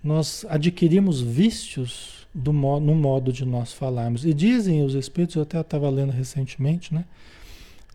[0.03, 4.25] Nós adquirimos vícios do modo, no modo de nós falarmos.
[4.25, 7.05] E dizem os espíritos, eu até estava lendo recentemente, né?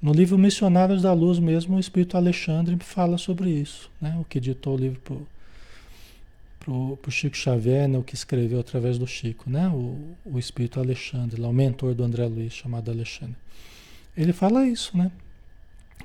[0.02, 4.16] No livro Missionários da Luz mesmo, o espírito Alexandre fala sobre isso, né?
[4.20, 5.00] O que ditou o livro
[6.60, 7.98] pro, pro Chico Xavier, né?
[7.98, 9.68] o que escreveu através do Chico, né?
[9.70, 13.36] O, o espírito Alexandre, lá, o mentor do André Luiz, chamado Alexandre.
[14.16, 15.12] Ele fala isso, né?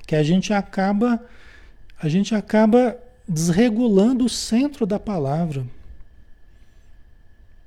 [0.06, 1.20] Que a gente acaba
[2.00, 2.96] a gente acaba
[3.28, 5.64] desregulando o centro da palavra.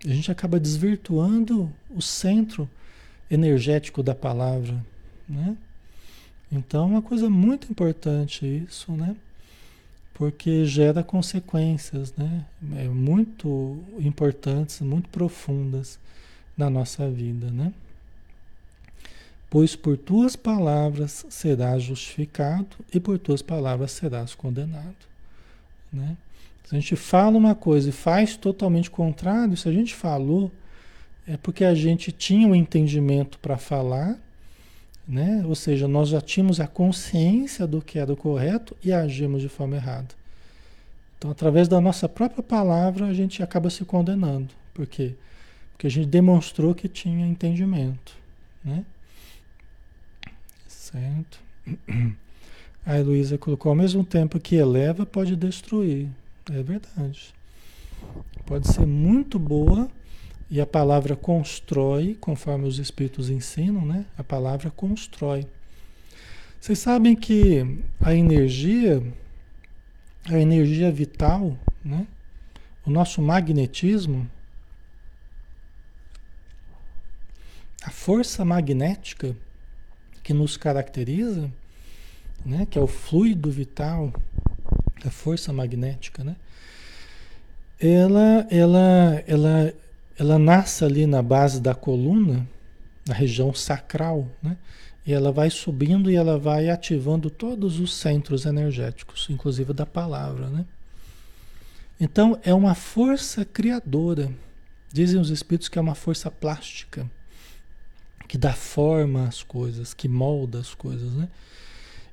[0.05, 2.69] A gente acaba desvirtuando o centro
[3.29, 4.85] energético da palavra,
[5.27, 5.57] né?
[6.51, 9.15] Então, é uma coisa muito importante isso, né?
[10.13, 12.45] Porque gera consequências, né?
[12.77, 15.99] É muito importantes, muito profundas
[16.55, 17.73] na nossa vida, né?
[19.49, 24.95] Pois por tuas palavras serás justificado e por tuas palavras serás condenado,
[25.91, 26.15] né?
[26.67, 30.51] Se a gente fala uma coisa e faz totalmente contrário, se a gente falou,
[31.27, 34.17] é porque a gente tinha o um entendimento para falar,
[35.07, 35.43] né?
[35.47, 39.49] Ou seja, nós já tínhamos a consciência do que era o correto e agimos de
[39.49, 40.07] forma errada.
[41.17, 44.49] Então, através da nossa própria palavra, a gente acaba se condenando.
[44.73, 45.13] Por quê?
[45.71, 48.17] Porque a gente demonstrou que tinha entendimento,
[48.63, 48.83] né?
[50.67, 51.39] Certo?
[52.85, 56.07] A Heloísa colocou, ao mesmo tempo que eleva, pode destruir.
[56.51, 57.33] É verdade.
[58.45, 59.89] Pode ser muito boa
[60.49, 64.05] e a palavra constrói, conforme os espíritos ensinam, né?
[64.15, 65.47] A palavra constrói.
[66.61, 69.01] Vocês sabem que a energia,
[70.25, 72.05] a energia vital, né?
[72.85, 74.29] O nosso magnetismo,
[77.83, 79.35] a força magnética
[80.23, 81.51] que nos caracteriza,
[82.45, 82.67] né?
[82.67, 84.13] Que é o fluido vital,
[85.05, 86.35] a força magnética, né?
[87.79, 89.73] Ela, ela, ela
[90.17, 92.47] ela nasce ali na base da coluna,
[93.05, 94.57] na região sacral, né?
[95.05, 100.49] E ela vai subindo e ela vai ativando todos os centros energéticos, inclusive da palavra,
[100.49, 100.65] né?
[101.99, 104.31] Então é uma força criadora.
[104.91, 107.09] Dizem os espíritos que é uma força plástica,
[108.27, 111.27] que dá forma às coisas, que molda as coisas, né?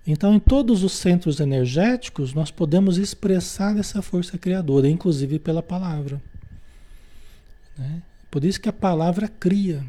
[0.06, 6.20] Então, em todos os centros energéticos, nós podemos expressar essa força criadora, inclusive pela palavra.
[7.78, 8.02] Né?
[8.30, 9.84] Por isso que a palavra cria,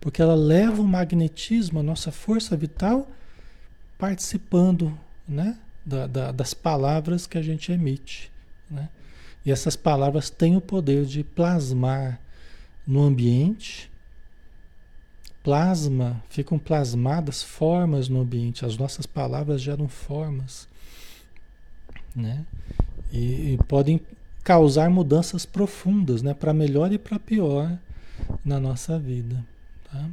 [0.00, 3.08] porque ela leva o magnetismo, a nossa força vital,
[3.96, 5.56] participando né?
[5.84, 8.30] Da, da, das palavras que a gente emite.
[8.70, 8.88] Né?
[9.44, 12.20] E essas palavras têm o poder de plasmar
[12.86, 13.90] no ambiente.
[15.42, 18.64] Plasma, ficam plasmadas formas no ambiente.
[18.64, 20.68] As nossas palavras geram formas.
[22.14, 22.44] Né?
[23.10, 24.00] E, e podem
[24.42, 27.78] causar mudanças profundas, né, para melhor e para pior
[28.44, 29.44] na nossa vida,
[29.90, 30.08] tá?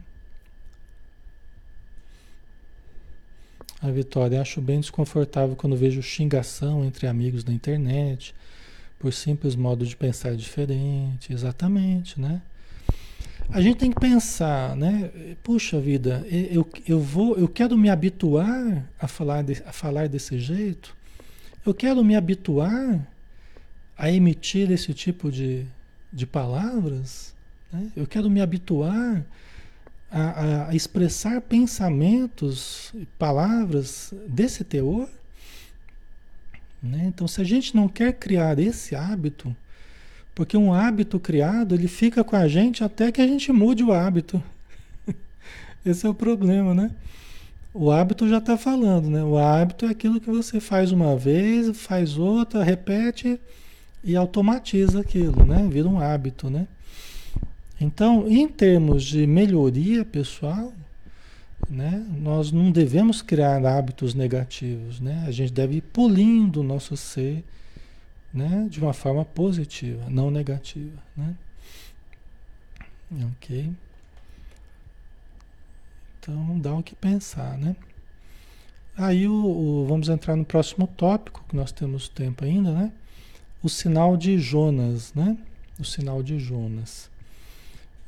[3.81, 8.35] A Vitória, acho bem desconfortável quando vejo xingação entre amigos na internet,
[8.99, 12.41] por simples modo de pensar diferente, exatamente, né?
[13.51, 15.09] A gente tem que pensar, né?
[15.41, 20.37] Puxa vida, eu, eu vou, eu quero me habituar a falar, de, a falar desse
[20.39, 20.95] jeito.
[21.65, 23.07] Eu quero me habituar
[23.97, 25.65] a emitir esse tipo de,
[26.13, 27.33] de palavras,
[27.73, 27.91] né?
[27.95, 29.25] eu quero me habituar
[30.11, 35.09] a, a, expressar pensamentos, palavras desse teor.
[36.83, 37.05] Né?
[37.07, 39.55] Então, se a gente não quer criar esse hábito,
[40.39, 43.91] porque um hábito criado, ele fica com a gente até que a gente mude o
[43.91, 44.41] hábito.
[45.85, 46.91] Esse é o problema, né?
[47.73, 49.21] O hábito já está falando, né?
[49.21, 53.37] O hábito é aquilo que você faz uma vez, faz outra, repete
[54.01, 55.67] e automatiza aquilo, né?
[55.69, 56.69] Vira um hábito, né?
[57.81, 60.71] Então, em termos de melhoria pessoal,
[61.69, 62.01] né?
[62.17, 65.25] Nós não devemos criar hábitos negativos, né?
[65.27, 67.43] A gente deve ir polindo o nosso ser,
[68.33, 68.67] né?
[68.69, 71.35] De uma forma positiva, não negativa, né?
[73.31, 73.71] Ok.
[76.19, 77.75] Então, dá o que pensar, né?
[78.95, 82.91] Aí, o, o, vamos entrar no próximo tópico, que nós temos tempo ainda, né?
[83.61, 85.37] o sinal de Jonas, né?
[85.79, 87.09] O sinal de Jonas.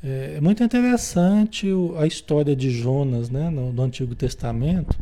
[0.03, 3.49] É, é muito interessante a história de Jonas, né?
[3.49, 4.97] No, no Antigo Testamento,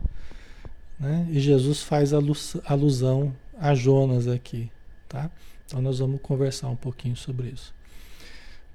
[0.99, 1.27] né?
[1.29, 4.71] E Jesus faz alusão a Jonas aqui,
[5.09, 5.29] tá?
[5.65, 7.73] Então nós vamos conversar um pouquinho sobre isso.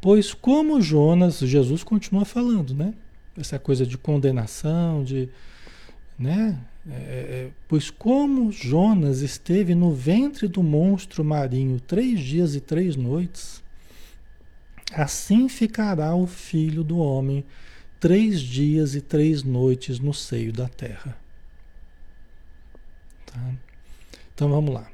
[0.01, 2.93] Pois como Jonas, Jesus continua falando, né?
[3.39, 5.31] Essa coisa de condenação, de,
[6.19, 6.61] né?
[6.87, 12.61] É, é, é, pois como Jonas esteve no ventre do monstro marinho três dias e
[12.61, 13.63] três noites,
[14.93, 17.43] assim ficará o filho do homem
[17.99, 21.17] três dias e três noites no seio da terra.
[23.25, 23.55] Tá?
[24.35, 24.94] Então vamos lá.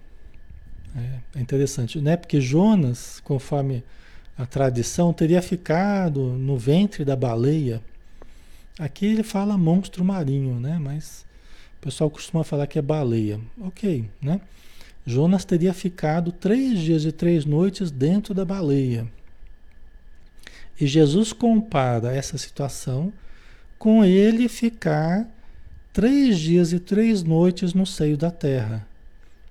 [0.96, 2.16] É, é interessante, né?
[2.16, 3.84] Porque Jonas, conforme
[4.36, 7.82] a tradição, teria ficado no ventre da baleia.
[8.78, 10.78] Aqui ele fala monstro marinho, né?
[10.80, 11.26] Mas
[11.78, 13.40] o pessoal costuma falar que é baleia.
[13.60, 14.40] Ok, né?
[15.06, 19.06] Jonas teria ficado três dias e três noites dentro da baleia.
[20.80, 23.12] E Jesus compara essa situação
[23.78, 25.28] com ele ficar
[25.92, 28.86] três dias e três noites no seio da terra.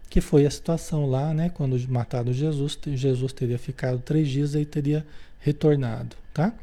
[0.10, 1.50] Que foi a situação lá, né?
[1.50, 5.06] Quando mataram Jesus, Jesus teria ficado três dias e teria
[5.40, 6.54] retornado, tá?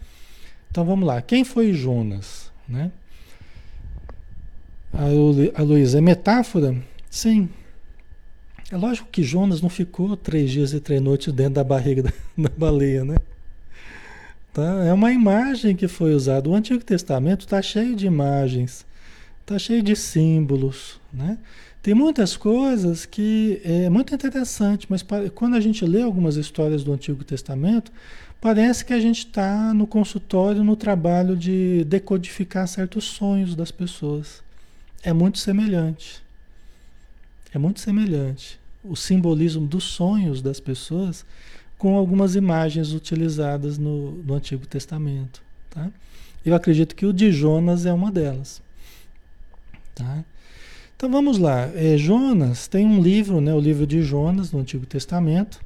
[0.71, 1.23] Então vamos lá.
[1.23, 2.91] Quem foi Jonas, né?
[5.55, 6.77] A Luísa, é metáfora?
[7.11, 7.49] Sim.
[8.71, 12.13] É lógico que Jonas não ficou três dias e três noites dentro da barriga da,
[12.37, 13.17] da baleia, né?
[14.53, 14.85] Tá?
[14.87, 16.49] É uma imagem que foi usada.
[16.49, 18.87] O Antigo Testamento está cheio de imagens,
[19.43, 21.39] está cheio de símbolos, né?
[21.87, 26.92] Tem muitas coisas que é muito interessante, mas quando a gente lê algumas histórias do
[26.92, 27.92] Antigo Testamento,
[28.40, 34.42] parece que a gente está no consultório, no trabalho de decodificar certos sonhos das pessoas
[35.01, 36.20] é muito semelhante.
[37.55, 38.59] É muito semelhante.
[38.83, 41.25] O simbolismo dos sonhos das pessoas
[41.79, 45.40] com algumas imagens utilizadas no, no Antigo Testamento.
[45.70, 45.88] Tá?
[46.44, 48.61] Eu acredito que o de Jonas é uma delas.
[49.94, 50.25] Tá?
[50.97, 51.71] Então vamos lá.
[51.75, 55.61] É, Jonas tem um livro, né, o livro de Jonas no Antigo Testamento,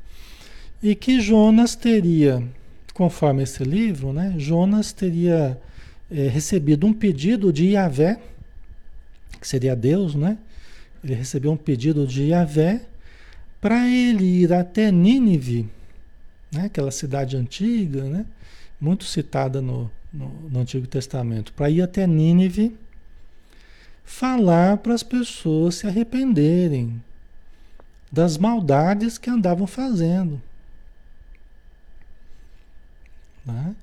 [0.83, 2.43] e que Jonas teria,
[2.93, 5.57] conforme esse livro, né, Jonas teria
[6.11, 8.21] é, recebido um pedido de Yahvé,
[9.41, 10.37] que seria Deus, né?
[11.03, 12.83] Ele recebeu um pedido de Yahvé
[13.61, 15.69] para ele ir até Nínive,
[16.53, 16.65] né?
[16.65, 18.27] aquela cidade antiga, né?
[18.81, 22.77] muito citada no, no, no Antigo Testamento, para ir até Nínive
[24.05, 27.03] falar para as pessoas se arrependerem
[28.11, 30.41] das maldades que andavam fazendo.
[33.45, 33.75] Né?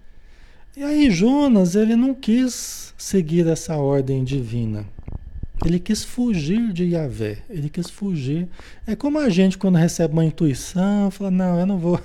[0.76, 4.86] E aí Jonas ele não quis seguir essa ordem divina.
[5.66, 8.48] Ele quis fugir de Yahvé, ele quis fugir.
[8.86, 12.00] É como a gente quando recebe uma intuição, fala, não, eu não vou.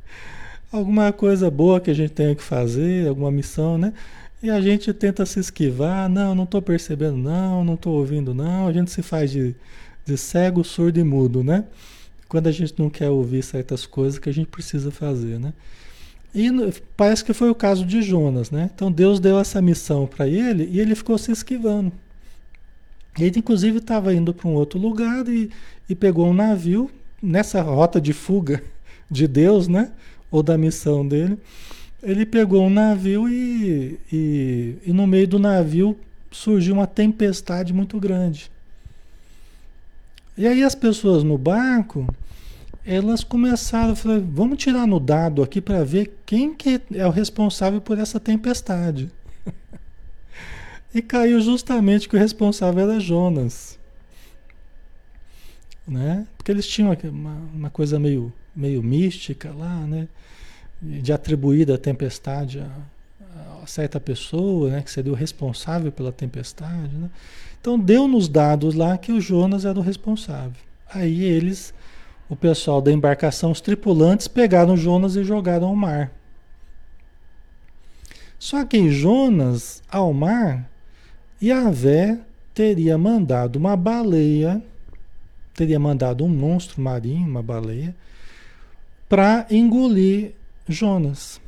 [0.70, 3.92] Alguma coisa boa que a gente tenha que fazer, alguma missão, né?
[4.42, 8.66] E a gente tenta se esquivar, não, não estou percebendo, não, não estou ouvindo, não.
[8.66, 9.54] A gente se faz de,
[10.04, 11.64] de cego, surdo e mudo, né?
[12.28, 15.52] Quando a gente não quer ouvir certas coisas que a gente precisa fazer, né?
[16.34, 16.48] E
[16.96, 18.68] parece que foi o caso de Jonas, né?
[18.74, 21.92] Então Deus deu essa missão para ele e ele ficou se esquivando.
[23.18, 25.50] Ele, inclusive, estava indo para um outro lugar e,
[25.88, 26.90] e pegou um navio
[27.22, 28.60] nessa rota de fuga
[29.08, 29.92] de Deus, né?
[30.32, 31.38] Ou da missão dele.
[32.02, 35.96] Ele pegou um navio e, e, e no meio do navio
[36.30, 38.50] surgiu uma tempestade muito grande.
[40.36, 42.12] E aí as pessoas no barco,
[42.84, 47.10] elas começaram a falar, vamos tirar no dado aqui para ver quem que é o
[47.10, 49.10] responsável por essa tempestade.
[50.94, 53.78] E caiu justamente que o responsável era Jonas.
[55.88, 56.26] Né?
[56.36, 60.06] Porque eles tinham uma, uma coisa meio, meio mística lá, né?
[60.82, 64.82] De atribuir a tempestade a, a certa pessoa, né?
[64.82, 67.08] Que seria o responsável pela tempestade, né?
[67.60, 70.60] Então deu nos dados lá que o Jonas era o responsável.
[70.92, 71.72] Aí eles,
[72.28, 76.10] o pessoal da embarcação, os tripulantes, pegaram Jonas e jogaram ao mar.
[78.36, 80.68] Só que Jonas, ao mar,
[81.40, 82.18] Yahvé
[82.52, 84.60] teria mandado uma baleia,
[85.54, 87.94] teria mandado um monstro marinho, uma baleia,
[89.08, 90.34] para engolir
[90.68, 91.40] Jonas.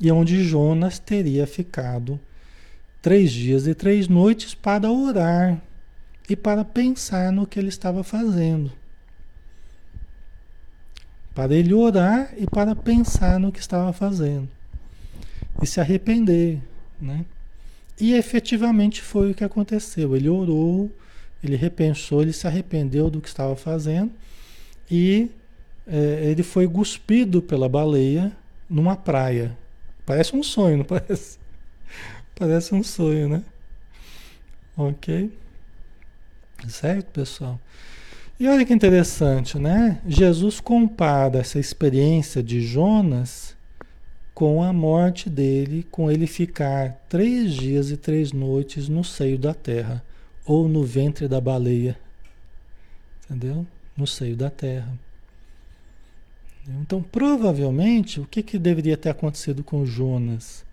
[0.00, 2.18] E onde Jonas teria ficado
[3.00, 5.60] três dias e três noites para orar
[6.28, 8.72] e para pensar no que ele estava fazendo.
[11.34, 14.48] Para ele orar e para pensar no que estava fazendo.
[15.60, 16.60] E se arrepender,
[17.00, 17.24] né?
[18.00, 20.16] E efetivamente foi o que aconteceu.
[20.16, 20.90] Ele orou,
[21.42, 24.12] ele repensou, ele se arrependeu do que estava fazendo
[24.90, 25.30] e
[25.86, 28.32] é, ele foi cuspido pela baleia
[28.68, 29.56] numa praia.
[30.06, 31.38] Parece um sonho, não parece?
[32.34, 33.42] Parece um sonho, né?
[34.76, 35.30] Ok?
[36.68, 37.60] Certo, pessoal?
[38.38, 40.00] E olha que interessante, né?
[40.06, 43.54] Jesus compara essa experiência de Jonas
[44.34, 49.54] com a morte dele, com ele ficar três dias e três noites no seio da
[49.54, 50.02] terra,
[50.44, 51.96] ou no ventre da baleia.
[53.24, 53.66] Entendeu?
[53.96, 54.92] No seio da terra.
[56.80, 60.64] Então, provavelmente, o que, que deveria ter acontecido com Jonas?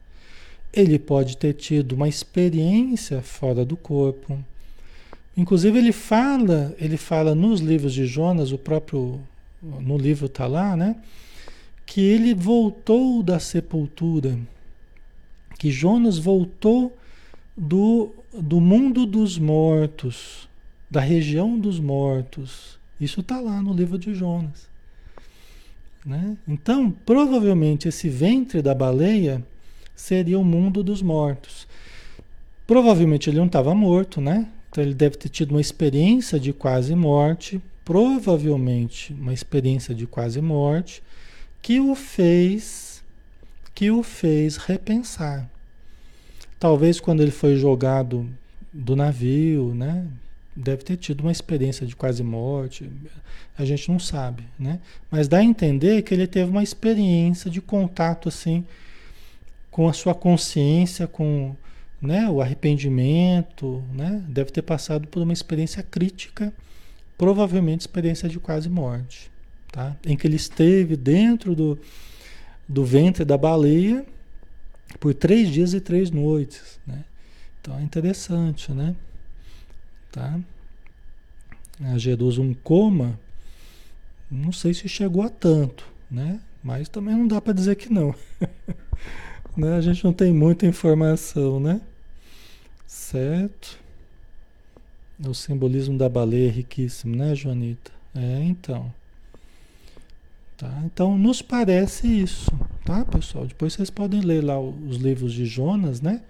[0.72, 4.38] Ele pode ter tido uma experiência fora do corpo.
[5.36, 9.20] Inclusive, ele fala, ele fala nos livros de Jonas, o próprio,
[9.62, 10.96] no livro está lá, né?
[11.90, 14.38] que ele voltou da sepultura,
[15.58, 16.96] que Jonas voltou
[17.58, 20.48] do, do mundo dos mortos,
[20.88, 22.78] da região dos mortos.
[23.02, 24.69] Isso está lá no livro de Jonas.
[26.06, 26.38] Né?
[26.48, 29.46] Então, provavelmente esse ventre da baleia
[29.96, 31.68] seria o mundo dos mortos.
[32.66, 34.48] Provavelmente ele não estava morto, né?
[34.70, 40.42] Então ele deve ter tido uma experiência de quase morte, provavelmente uma experiência de quase
[40.42, 41.02] morte,
[41.62, 43.04] que o fez
[43.74, 45.50] que o fez repensar.
[46.60, 48.30] Talvez quando ele foi jogado
[48.74, 50.06] do navio, né?
[50.60, 52.90] Deve ter tido uma experiência de quase morte.
[53.58, 54.80] A gente não sabe, né?
[55.10, 58.66] Mas dá a entender que ele teve uma experiência de contato assim
[59.72, 61.56] com a sua consciência, com
[62.02, 64.24] né, o arrependimento, né?
[64.28, 66.52] Deve ter passado por uma experiência crítica,
[67.18, 69.30] provavelmente experiência de quase morte
[69.72, 69.96] tá?
[70.06, 71.80] em que ele esteve dentro do,
[72.68, 74.06] do ventre da baleia
[75.00, 76.80] por três dias e três noites.
[76.86, 77.04] Né?
[77.62, 78.96] Então é interessante, né?
[80.12, 80.40] Tá?
[81.98, 83.20] Gerou um coma
[84.30, 86.42] Não sei se chegou a tanto, né?
[86.64, 88.14] Mas também não dá para dizer que não.
[89.56, 89.76] né?
[89.76, 91.82] A gente não tem muita informação, né?
[92.86, 93.80] Certo?
[95.26, 97.92] O simbolismo da baleia é riquíssimo, né, Joanita?
[98.16, 98.94] É, então.
[100.58, 100.82] Tá?
[100.84, 102.52] Então, nos parece isso,
[102.84, 103.48] tá, pessoal?
[103.48, 106.22] Depois vocês podem ler lá os livros de Jonas, né?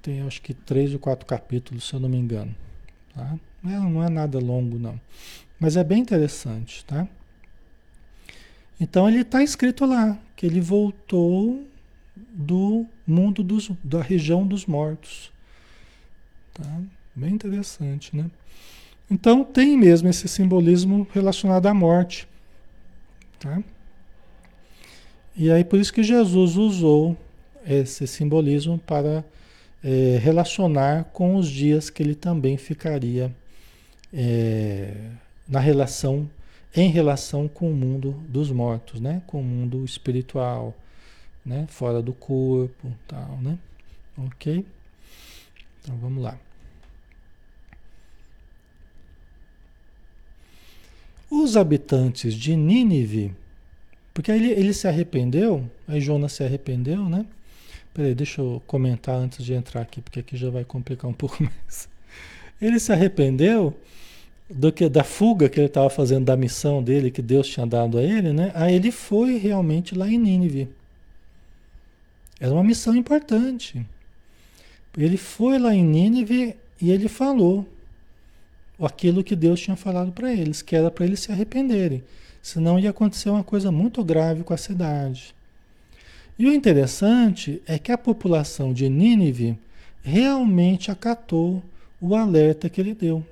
[0.00, 2.54] Tem acho que três ou quatro capítulos, se eu não me engano.
[3.16, 3.38] Tá?
[3.62, 5.00] Não, não é nada longo, não.
[5.58, 7.08] Mas é bem interessante, tá?
[8.78, 11.66] Então ele está escrito lá que ele voltou
[12.14, 15.32] do mundo dos, da região dos mortos.
[16.52, 16.80] Tá?
[17.14, 18.30] Bem interessante, né?
[19.10, 22.28] Então tem mesmo esse simbolismo relacionado à morte.
[23.40, 23.62] Tá?
[25.34, 27.16] E aí por isso que Jesus usou
[27.66, 29.24] esse simbolismo para
[29.86, 33.32] é, relacionar com os dias que ele também ficaria
[34.12, 35.10] é,
[35.48, 36.28] na relação,
[36.74, 39.22] em relação com o mundo dos mortos, né?
[39.28, 40.74] Com o mundo espiritual,
[41.44, 41.66] né?
[41.68, 43.56] Fora do corpo, tal, né?
[44.18, 44.66] Ok?
[45.80, 46.36] Então vamos lá.
[51.30, 53.32] Os habitantes de Nínive,
[54.12, 57.24] porque ele, ele se arrependeu, aí Jonas se arrependeu, né?
[57.96, 61.38] Peraí, deixa eu comentar antes de entrar aqui, porque aqui já vai complicar um pouco
[61.42, 61.88] mais.
[62.60, 63.74] Ele se arrependeu
[64.50, 67.96] do que da fuga que ele estava fazendo da missão dele que Deus tinha dado
[67.96, 68.52] a ele, né?
[68.54, 70.68] Aí ele foi realmente lá em Nínive.
[72.38, 73.86] Era uma missão importante.
[74.94, 77.66] Ele foi lá em Nínive e ele falou
[78.78, 82.04] aquilo que Deus tinha falado para eles, que era para eles se arrependerem,
[82.42, 85.34] senão ia acontecer uma coisa muito grave com a cidade.
[86.38, 89.58] E o interessante é que a população de Nínive
[90.02, 91.62] realmente acatou
[92.00, 93.24] o alerta que ele deu.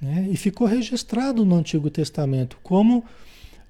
[0.00, 0.28] Né?
[0.30, 3.04] E ficou registrado no Antigo Testamento como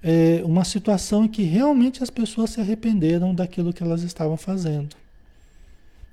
[0.03, 4.95] é, uma situação em que realmente as pessoas se arrependeram daquilo que elas estavam fazendo.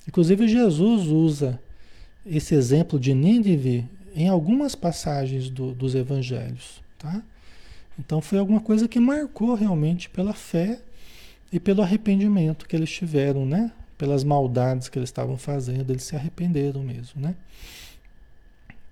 [0.07, 1.59] Inclusive, Jesus usa
[2.25, 6.81] esse exemplo de Nínive em algumas passagens do, dos evangelhos.
[6.97, 7.21] Tá?
[7.99, 10.81] Então, foi alguma coisa que marcou realmente pela fé
[11.51, 13.71] e pelo arrependimento que eles tiveram, né?
[13.97, 17.35] Pelas maldades que eles estavam fazendo, eles se arrependeram mesmo, né?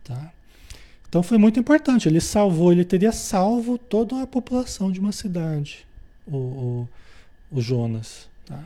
[0.04, 0.32] Tá?
[1.12, 2.08] Então foi muito importante.
[2.08, 5.86] Ele salvou, ele teria salvo toda a população de uma cidade,
[6.26, 6.90] o, o,
[7.52, 8.30] o Jonas.
[8.46, 8.64] Tá?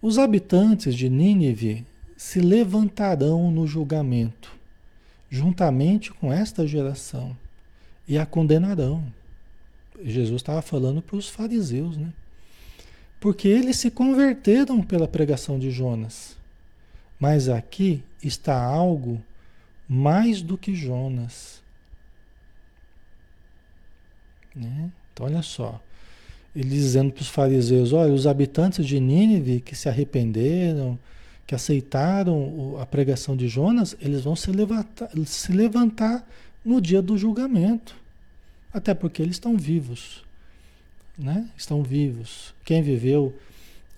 [0.00, 1.84] Os habitantes de Nínive
[2.16, 4.54] se levantarão no julgamento,
[5.28, 7.36] juntamente com esta geração,
[8.06, 9.02] e a condenarão.
[10.04, 12.12] Jesus estava falando para os fariseus, né?
[13.20, 16.36] Porque eles se converteram pela pregação de Jonas.
[17.18, 19.22] Mas aqui está algo
[19.86, 21.62] mais do que Jonas.
[24.54, 24.90] Né?
[25.12, 25.80] Então, olha só.
[26.56, 30.98] Ele dizendo para os fariseus: olha, os habitantes de Nínive que se arrependeram,
[31.46, 36.26] que aceitaram a pregação de Jonas, eles vão se levantar, se levantar
[36.64, 37.99] no dia do julgamento.
[38.72, 40.24] Até porque eles estão vivos.
[41.18, 41.48] Né?
[41.56, 42.54] Estão vivos.
[42.64, 43.36] Quem viveu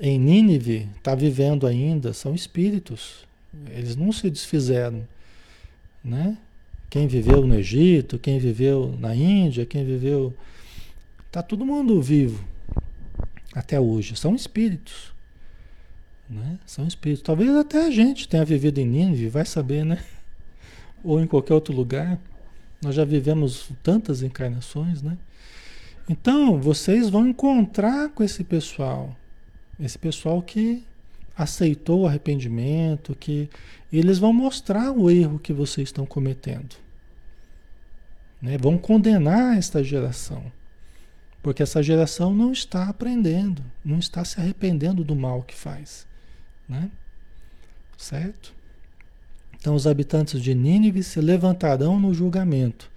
[0.00, 3.26] em Nínive está vivendo ainda, são espíritos.
[3.70, 5.06] Eles não se desfizeram
[6.04, 6.36] né?
[6.90, 10.34] Quem viveu no Egito, quem viveu na Índia, quem viveu.
[11.30, 12.44] Tá todo mundo vivo
[13.54, 14.16] até hoje.
[14.16, 15.12] São espíritos.
[16.28, 16.58] Né?
[16.66, 17.22] São espíritos.
[17.22, 20.02] Talvez até a gente tenha vivido em Nínive, vai saber, né?
[21.02, 22.18] Ou em qualquer outro lugar.
[22.82, 25.16] Nós já vivemos tantas encarnações, né?
[26.08, 29.16] Então, vocês vão encontrar com esse pessoal.
[29.78, 30.84] Esse pessoal que
[31.36, 33.48] aceitou o arrependimento, que
[33.92, 36.76] eles vão mostrar o erro que vocês estão cometendo.
[38.40, 38.58] Né?
[38.58, 40.50] Vão condenar esta geração.
[41.42, 46.06] Porque essa geração não está aprendendo, não está se arrependendo do mal que faz.
[46.68, 46.90] Né?
[47.96, 48.54] Certo?
[49.62, 52.90] Então os habitantes de Nínive se levantarão no julgamento,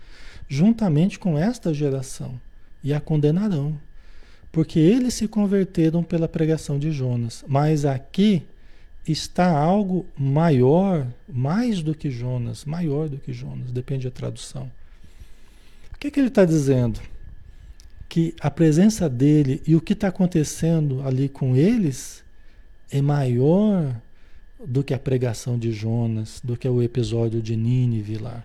[0.49, 2.41] juntamente com esta geração,
[2.83, 3.79] e a condenarão
[4.55, 7.43] porque eles se converteram pela pregação de Jonas.
[7.45, 8.41] Mas aqui
[9.05, 14.71] está algo maior, mais do que Jonas, maior do que Jonas, depende da tradução.
[15.93, 17.01] O que, que ele está dizendo?
[18.07, 22.23] Que a presença dele e o que está acontecendo ali com eles
[22.89, 23.93] é maior
[24.63, 28.43] do que a pregação de Jonas, do que o episódio de Nínive lá.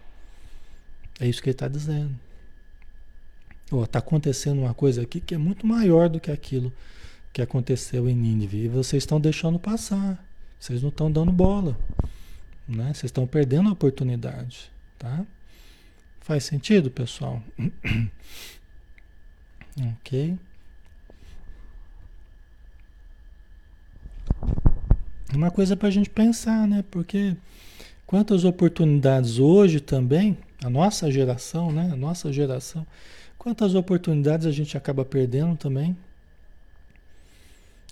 [1.20, 2.14] É isso que ele está dizendo.
[3.84, 6.72] Está acontecendo uma coisa aqui que é muito maior do que aquilo
[7.32, 8.64] que aconteceu em Nínive.
[8.64, 10.24] E vocês estão deixando passar.
[10.58, 11.78] Vocês não estão dando bola.
[12.66, 12.86] Né?
[12.86, 14.70] Vocês estão perdendo a oportunidade.
[14.98, 15.24] Tá?
[16.20, 17.42] Faz sentido, pessoal?
[19.78, 20.38] ok.
[25.34, 26.84] Uma coisa para a gente pensar, né?
[26.90, 27.36] Porque
[28.04, 31.90] quantas oportunidades hoje também, a nossa geração, né?
[31.92, 32.84] A nossa geração,
[33.38, 35.96] quantas oportunidades a gente acaba perdendo também.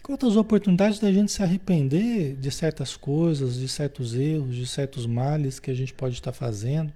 [0.02, 5.60] Quantas oportunidades da gente se arrepender de certas coisas, de certos erros, de certos males
[5.60, 6.92] que a gente pode estar fazendo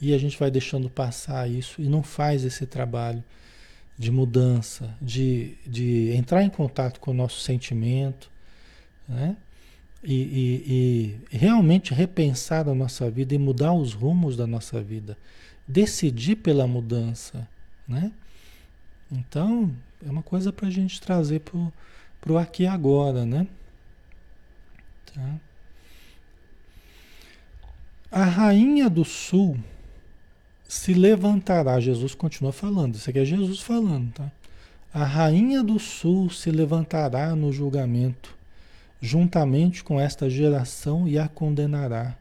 [0.00, 3.22] e a gente vai deixando passar isso e não faz esse trabalho
[3.98, 8.30] de mudança, de, de entrar em contato com o nosso sentimento,
[9.08, 9.36] né?
[10.02, 15.18] E, e, e, realmente repensar a nossa vida e mudar os rumos da nossa vida.
[15.66, 17.48] Decidir pela mudança,
[17.86, 18.12] né?
[19.10, 19.74] Então,
[20.06, 23.46] é uma coisa para a gente trazer para o aqui e agora, né?
[25.06, 25.40] Tá?
[28.10, 29.58] A rainha do sul
[30.66, 34.30] se levantará, Jesus continua falando, isso aqui é Jesus falando, tá?
[34.92, 38.37] A rainha do sul se levantará no julgamento,
[39.00, 42.16] juntamente com esta geração, e a condenará,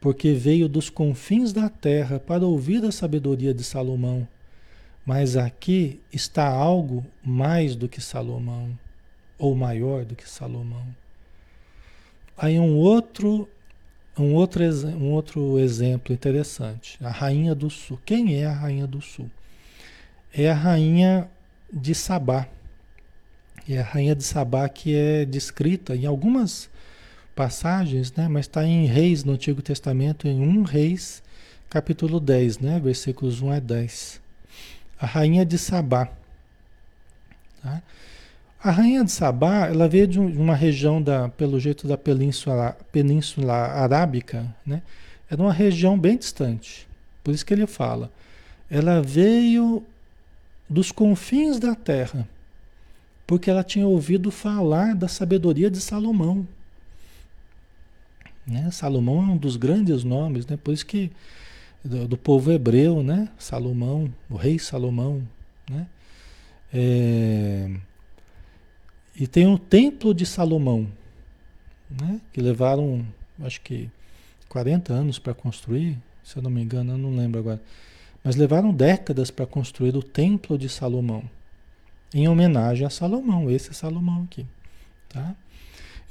[0.00, 4.26] porque veio dos confins da terra para ouvir a sabedoria de Salomão.
[5.04, 8.78] Mas aqui está algo mais do que Salomão,
[9.38, 10.86] ou maior do que Salomão.
[12.36, 13.48] Aí um outro
[14.18, 17.98] um outro, um outro exemplo interessante, a Rainha do Sul.
[18.04, 19.30] Quem é a Rainha do Sul?
[20.32, 21.30] É a Rainha
[21.72, 22.46] de Sabá.
[23.68, 26.68] É a Rainha de Sabá que é descrita em algumas
[27.34, 28.28] passagens, né?
[28.28, 31.22] mas está em Reis no Antigo Testamento, em 1 Reis,
[31.70, 32.80] capítulo 10, né?
[32.80, 34.20] versículos 1 a 10.
[35.00, 36.08] A Rainha de Sabá.
[37.62, 37.82] Tá?
[38.62, 43.54] A rainha de Sabá, ela veio de uma região da, pelo jeito da península, península
[43.54, 44.82] arábica, né?
[45.28, 46.86] Era uma região bem distante.
[47.24, 48.08] Por isso que ele fala.
[48.70, 49.82] Ela veio
[50.68, 52.28] dos confins da terra,
[53.32, 56.46] porque ela tinha ouvido falar da sabedoria de Salomão.
[58.46, 58.70] Né?
[58.70, 60.58] Salomão é um dos grandes nomes, né?
[60.62, 61.10] Por isso que
[61.82, 63.30] do, do povo hebreu, né?
[63.38, 65.26] Salomão, o rei Salomão,
[65.66, 65.86] né?
[66.74, 67.70] É,
[69.16, 70.86] e tem o Templo de Salomão,
[71.88, 72.20] né?
[72.34, 73.02] que levaram,
[73.40, 73.88] acho que
[74.50, 77.62] 40 anos para construir, se eu não me engano, eu não lembro agora.
[78.22, 81.24] Mas levaram décadas para construir o Templo de Salomão,
[82.14, 84.46] em homenagem a Salomão, esse é Salomão aqui.
[85.08, 85.34] Tá?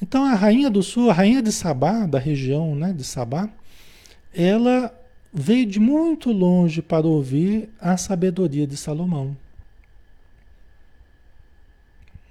[0.02, 3.50] Então a rainha do sul, a rainha de Sabá, da região né, de Sabá,
[4.34, 4.94] ela
[5.34, 9.38] veio de muito longe para ouvir a sabedoria de Salomão.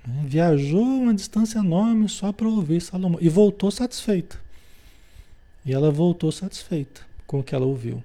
[0.06, 0.24] Né?
[0.26, 3.18] Viajou uma distância enorme só para ouvir Salomão.
[3.20, 4.38] E voltou satisfeita.
[5.64, 8.02] E ela voltou satisfeita com o que ela ouviu.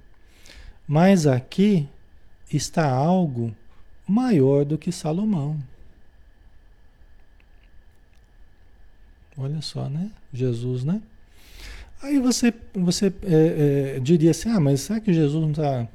[0.87, 1.87] Mas aqui
[2.51, 3.55] está algo
[4.07, 5.59] maior do que Salomão.
[9.37, 10.11] Olha só, né?
[10.33, 11.01] Jesus, né?
[12.01, 15.87] Aí você, você é, é, diria assim: ah, mas será que Jesus não está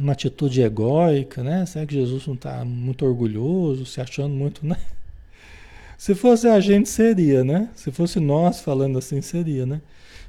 [0.00, 1.64] uma atitude egóica, né?
[1.66, 4.76] Será que Jesus não está muito orgulhoso, se achando muito, né?
[5.96, 7.70] Se fosse a gente, seria, né?
[7.74, 9.80] Se fosse nós falando assim, seria, né?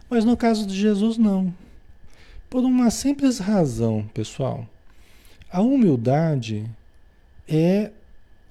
[0.10, 1.54] Mas no caso de Jesus, não.
[2.50, 4.68] Por uma simples razão, pessoal.
[5.56, 6.70] A humildade
[7.47, 7.89] é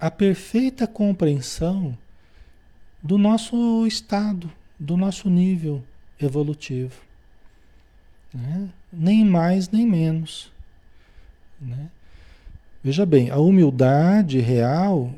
[0.00, 1.98] a perfeita compreensão
[3.02, 4.50] do nosso estado,
[4.80, 5.84] do nosso nível
[6.18, 6.98] evolutivo.
[8.32, 8.70] Né?
[8.90, 10.50] Nem mais, nem menos.
[11.60, 11.90] Né?
[12.82, 15.12] Veja bem, a humildade real,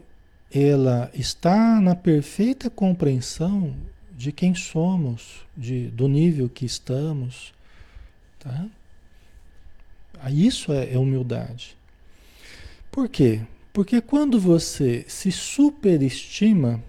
[0.53, 3.76] ela está na perfeita compreensão
[4.11, 7.55] de quem somos, de, do nível que estamos.
[8.41, 8.66] Tá?
[10.28, 11.76] Isso é, é humildade.
[12.97, 13.42] Por quê?
[13.74, 16.82] Porque quando você se superestima,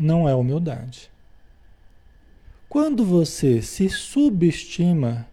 [0.00, 1.10] não é humildade.
[2.70, 5.28] Quando você se subestima,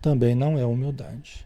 [0.00, 1.44] também não é humildade.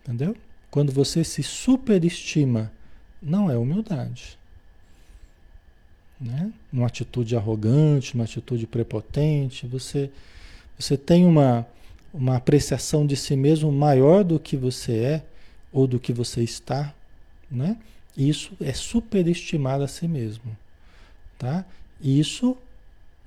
[0.00, 0.34] Entendeu?
[0.70, 2.72] Quando você se superestima,
[3.20, 4.38] não é humildade.
[6.18, 6.54] Né?
[6.72, 10.10] Uma atitude arrogante, uma atitude prepotente, você,
[10.78, 11.66] você tem uma,
[12.14, 15.33] uma apreciação de si mesmo maior do que você é
[15.74, 16.94] ou do que você está,
[17.50, 17.76] né?
[18.16, 20.56] Isso é superestimar a si mesmo,
[21.36, 21.64] tá?
[22.00, 22.56] Isso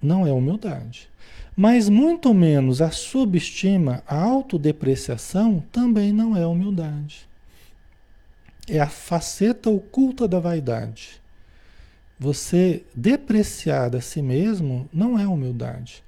[0.02, 1.10] não é humildade.
[1.56, 7.28] Mas muito menos a subestima, a autodepreciação também não é humildade.
[8.68, 11.22] É a faceta oculta da vaidade.
[12.20, 16.02] Você depreciar a si mesmo não é humildade.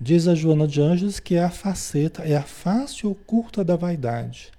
[0.00, 4.50] Diz a Joana de Anjos que é a faceta, é a face oculta da vaidade.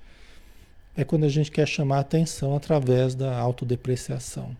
[1.00, 4.54] É quando a gente quer chamar atenção através da autodepreciação.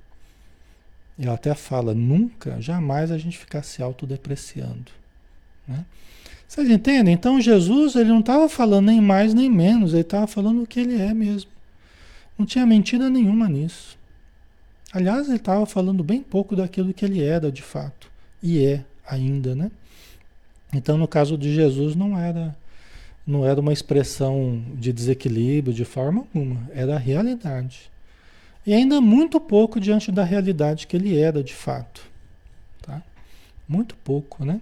[1.20, 4.90] Ela até fala, nunca, jamais a gente ficar se autodepreciando.
[5.68, 5.84] Né?
[6.48, 7.14] Vocês entendem?
[7.14, 10.80] Então Jesus ele não estava falando nem mais nem menos, ele estava falando o que
[10.80, 11.52] ele é mesmo.
[12.38, 14.00] Não tinha mentira nenhuma nisso.
[14.94, 18.10] Aliás, ele estava falando bem pouco daquilo que ele era de fato.
[18.42, 19.70] E é ainda, né?
[20.74, 22.56] Então, no caso de Jesus, não era,
[23.30, 27.92] não era uma expressão de desequilíbrio de forma alguma, era a realidade.
[28.66, 32.02] E ainda muito pouco diante da realidade que ele era de fato.
[32.82, 33.02] Tá?
[33.68, 34.60] Muito pouco, né?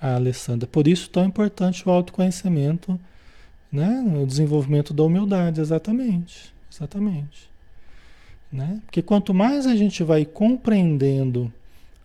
[0.00, 0.66] A Alessandra.
[0.66, 2.98] Por isso tão importante o autoconhecimento,
[3.70, 4.04] né?
[4.20, 6.52] o desenvolvimento da humildade, exatamente.
[6.70, 7.48] Exatamente.
[8.52, 8.80] Né?
[8.84, 11.52] Porque quanto mais a gente vai compreendendo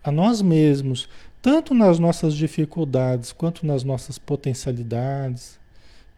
[0.02, 1.08] a nós mesmos,
[1.42, 5.58] tanto nas nossas dificuldades quanto nas nossas potencialidades,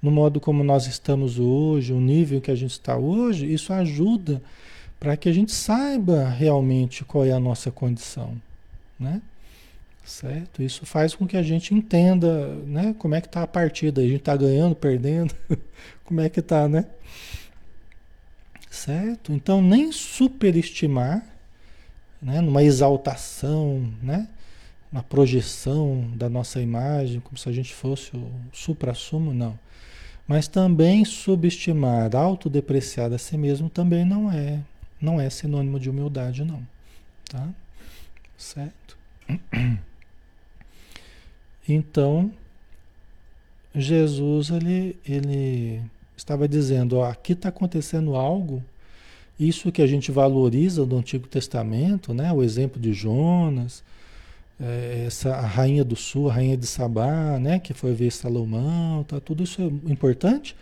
[0.00, 4.42] no modo como nós estamos hoje, o nível que a gente está hoje, isso ajuda
[4.98, 8.40] para que a gente saiba realmente qual é a nossa condição,
[8.98, 9.22] né?
[10.04, 10.62] Certo?
[10.62, 12.94] Isso faz com que a gente entenda, né?
[12.98, 15.34] Como é que está a partida, a gente está ganhando, perdendo,
[16.04, 16.86] como é que está, né?
[18.68, 19.32] Certo?
[19.32, 21.24] Então nem superestimar
[22.20, 22.40] né?
[22.40, 24.28] numa exaltação, né?
[24.92, 29.58] Uma projeção da nossa imagem, como se a gente fosse o supra-sumo, não.
[30.28, 34.60] Mas também subestimar, autodepreciar a si mesmo também não é,
[35.00, 36.62] não é sinônimo de humildade, não.
[37.28, 37.48] Tá?
[38.36, 38.96] Certo?
[41.68, 42.32] Então,
[43.72, 45.80] Jesus ele, ele
[46.16, 48.60] estava dizendo, ó, aqui está acontecendo algo
[49.38, 52.32] isso que a gente valoriza do Antigo Testamento, né?
[52.32, 53.82] o exemplo de Jonas,
[55.06, 57.58] essa a rainha do sul, a rainha de Sabá, né?
[57.58, 59.20] que foi ver Salomão, tá?
[59.20, 60.56] tudo isso é importante,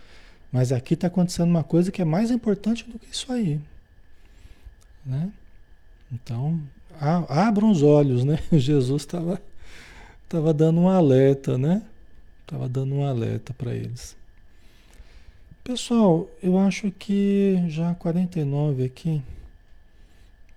[0.50, 3.60] mas aqui está acontecendo uma coisa que é mais importante do que isso aí.
[5.04, 5.30] Né?
[6.12, 6.60] Então,
[7.00, 8.38] a, abram os olhos, né?
[8.52, 9.40] Jesus estava
[10.28, 11.82] tava dando um alerta, né?
[12.42, 14.16] Estava dando um alerta para eles.
[15.62, 19.22] Pessoal, eu acho que já 49 aqui.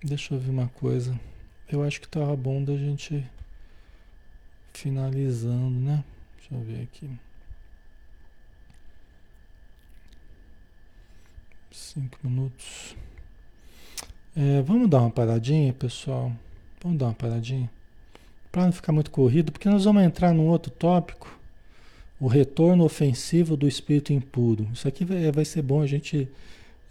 [0.03, 1.19] Deixa eu ver uma coisa.
[1.71, 3.25] Eu acho que tava bom da gente
[4.73, 6.03] finalizando, né?
[6.37, 7.09] Deixa eu ver aqui.
[11.71, 12.95] Cinco minutos.
[14.35, 16.31] É, vamos dar uma paradinha, pessoal.
[16.81, 17.69] Vamos dar uma paradinha.
[18.51, 21.39] Para não ficar muito corrido, porque nós vamos entrar num outro tópico
[22.19, 24.69] o retorno ofensivo do espírito impuro.
[24.73, 26.27] Isso aqui vai, vai ser bom a gente,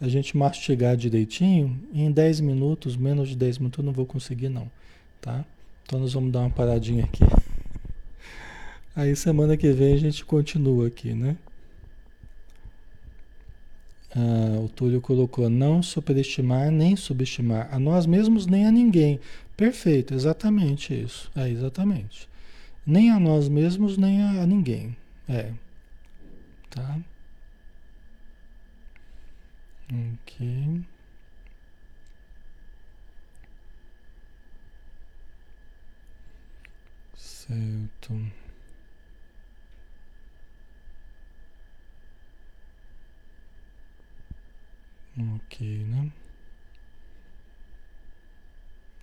[0.03, 1.81] a gente mastigar direitinho.
[1.95, 4.69] Em 10 minutos, menos de 10 minutos, eu não vou conseguir, não.
[5.21, 5.45] Tá?
[5.85, 7.23] Então nós vamos dar uma paradinha aqui.
[8.97, 11.37] Aí semana que vem a gente continua aqui, né?
[14.15, 19.21] Ah, o Túlio colocou não superestimar nem subestimar a nós mesmos nem a ninguém.
[19.57, 21.31] Perfeito, exatamente isso.
[21.37, 22.29] É exatamente.
[22.85, 24.97] Nem a nós mesmos nem a ninguém.
[25.29, 25.53] É.
[26.69, 26.99] Tá?
[29.93, 30.85] Ok.
[37.17, 38.15] Certo.
[45.19, 46.11] Ok, né?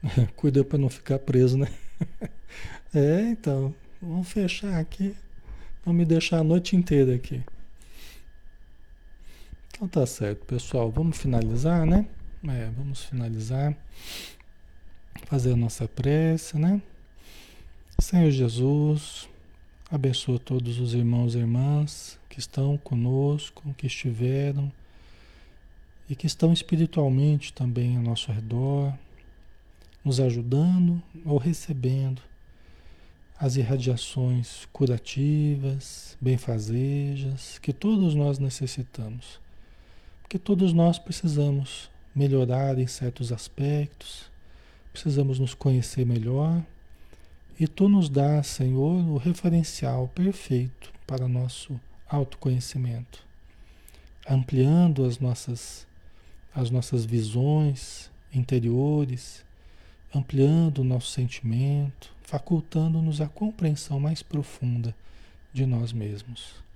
[0.36, 1.68] Cuida para não ficar preso, né?
[2.94, 5.16] é, então, vamos fechar aqui.
[5.86, 7.44] Vão me deixar a noite inteira aqui.
[9.80, 10.92] Então tá certo, pessoal.
[10.92, 12.06] Vamos finalizar, né?
[12.44, 13.74] É, vamos finalizar.
[15.26, 16.82] Fazer a nossa prece, né?
[17.98, 19.30] Senhor Jesus,
[19.90, 24.70] abençoa todos os irmãos e irmãs que estão conosco, que estiveram
[26.10, 28.94] e que estão espiritualmente também ao nosso redor,
[30.04, 32.22] nos ajudando ou recebendo
[33.40, 39.40] as irradiações curativas, benfazejas, que todos nós necessitamos.
[40.30, 44.30] Porque todos nós precisamos melhorar em certos aspectos,
[44.94, 46.64] precisamos nos conhecer melhor.
[47.60, 53.26] E tu nos dá, Senhor, o referencial perfeito para nosso autoconhecimento,
[54.30, 55.88] ampliando as nossas,
[56.54, 59.44] as nossas visões interiores,
[60.14, 64.96] ampliando o nosso sentimento, facultando-nos a compreensão mais profunda
[65.52, 66.69] de nós mesmos.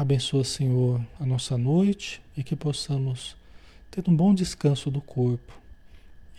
[0.00, 3.36] Abençoa, Senhor, a nossa noite e que possamos
[3.90, 5.52] ter um bom descanso do corpo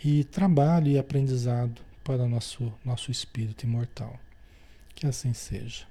[0.04, 4.18] e trabalho e aprendizado para nosso, nosso espírito imortal.
[4.96, 5.84] Que assim seja.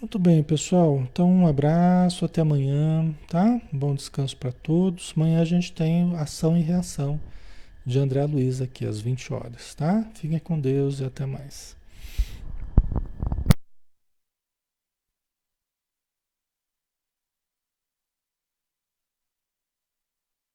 [0.00, 1.00] Muito bem, pessoal.
[1.02, 3.60] Então, um abraço, até amanhã, tá?
[3.70, 5.12] bom descanso para todos.
[5.14, 7.20] Amanhã a gente tem ação e reação
[7.84, 10.06] de André Luiz aqui às 20 horas, tá?
[10.14, 11.76] Fiquem com Deus e até mais.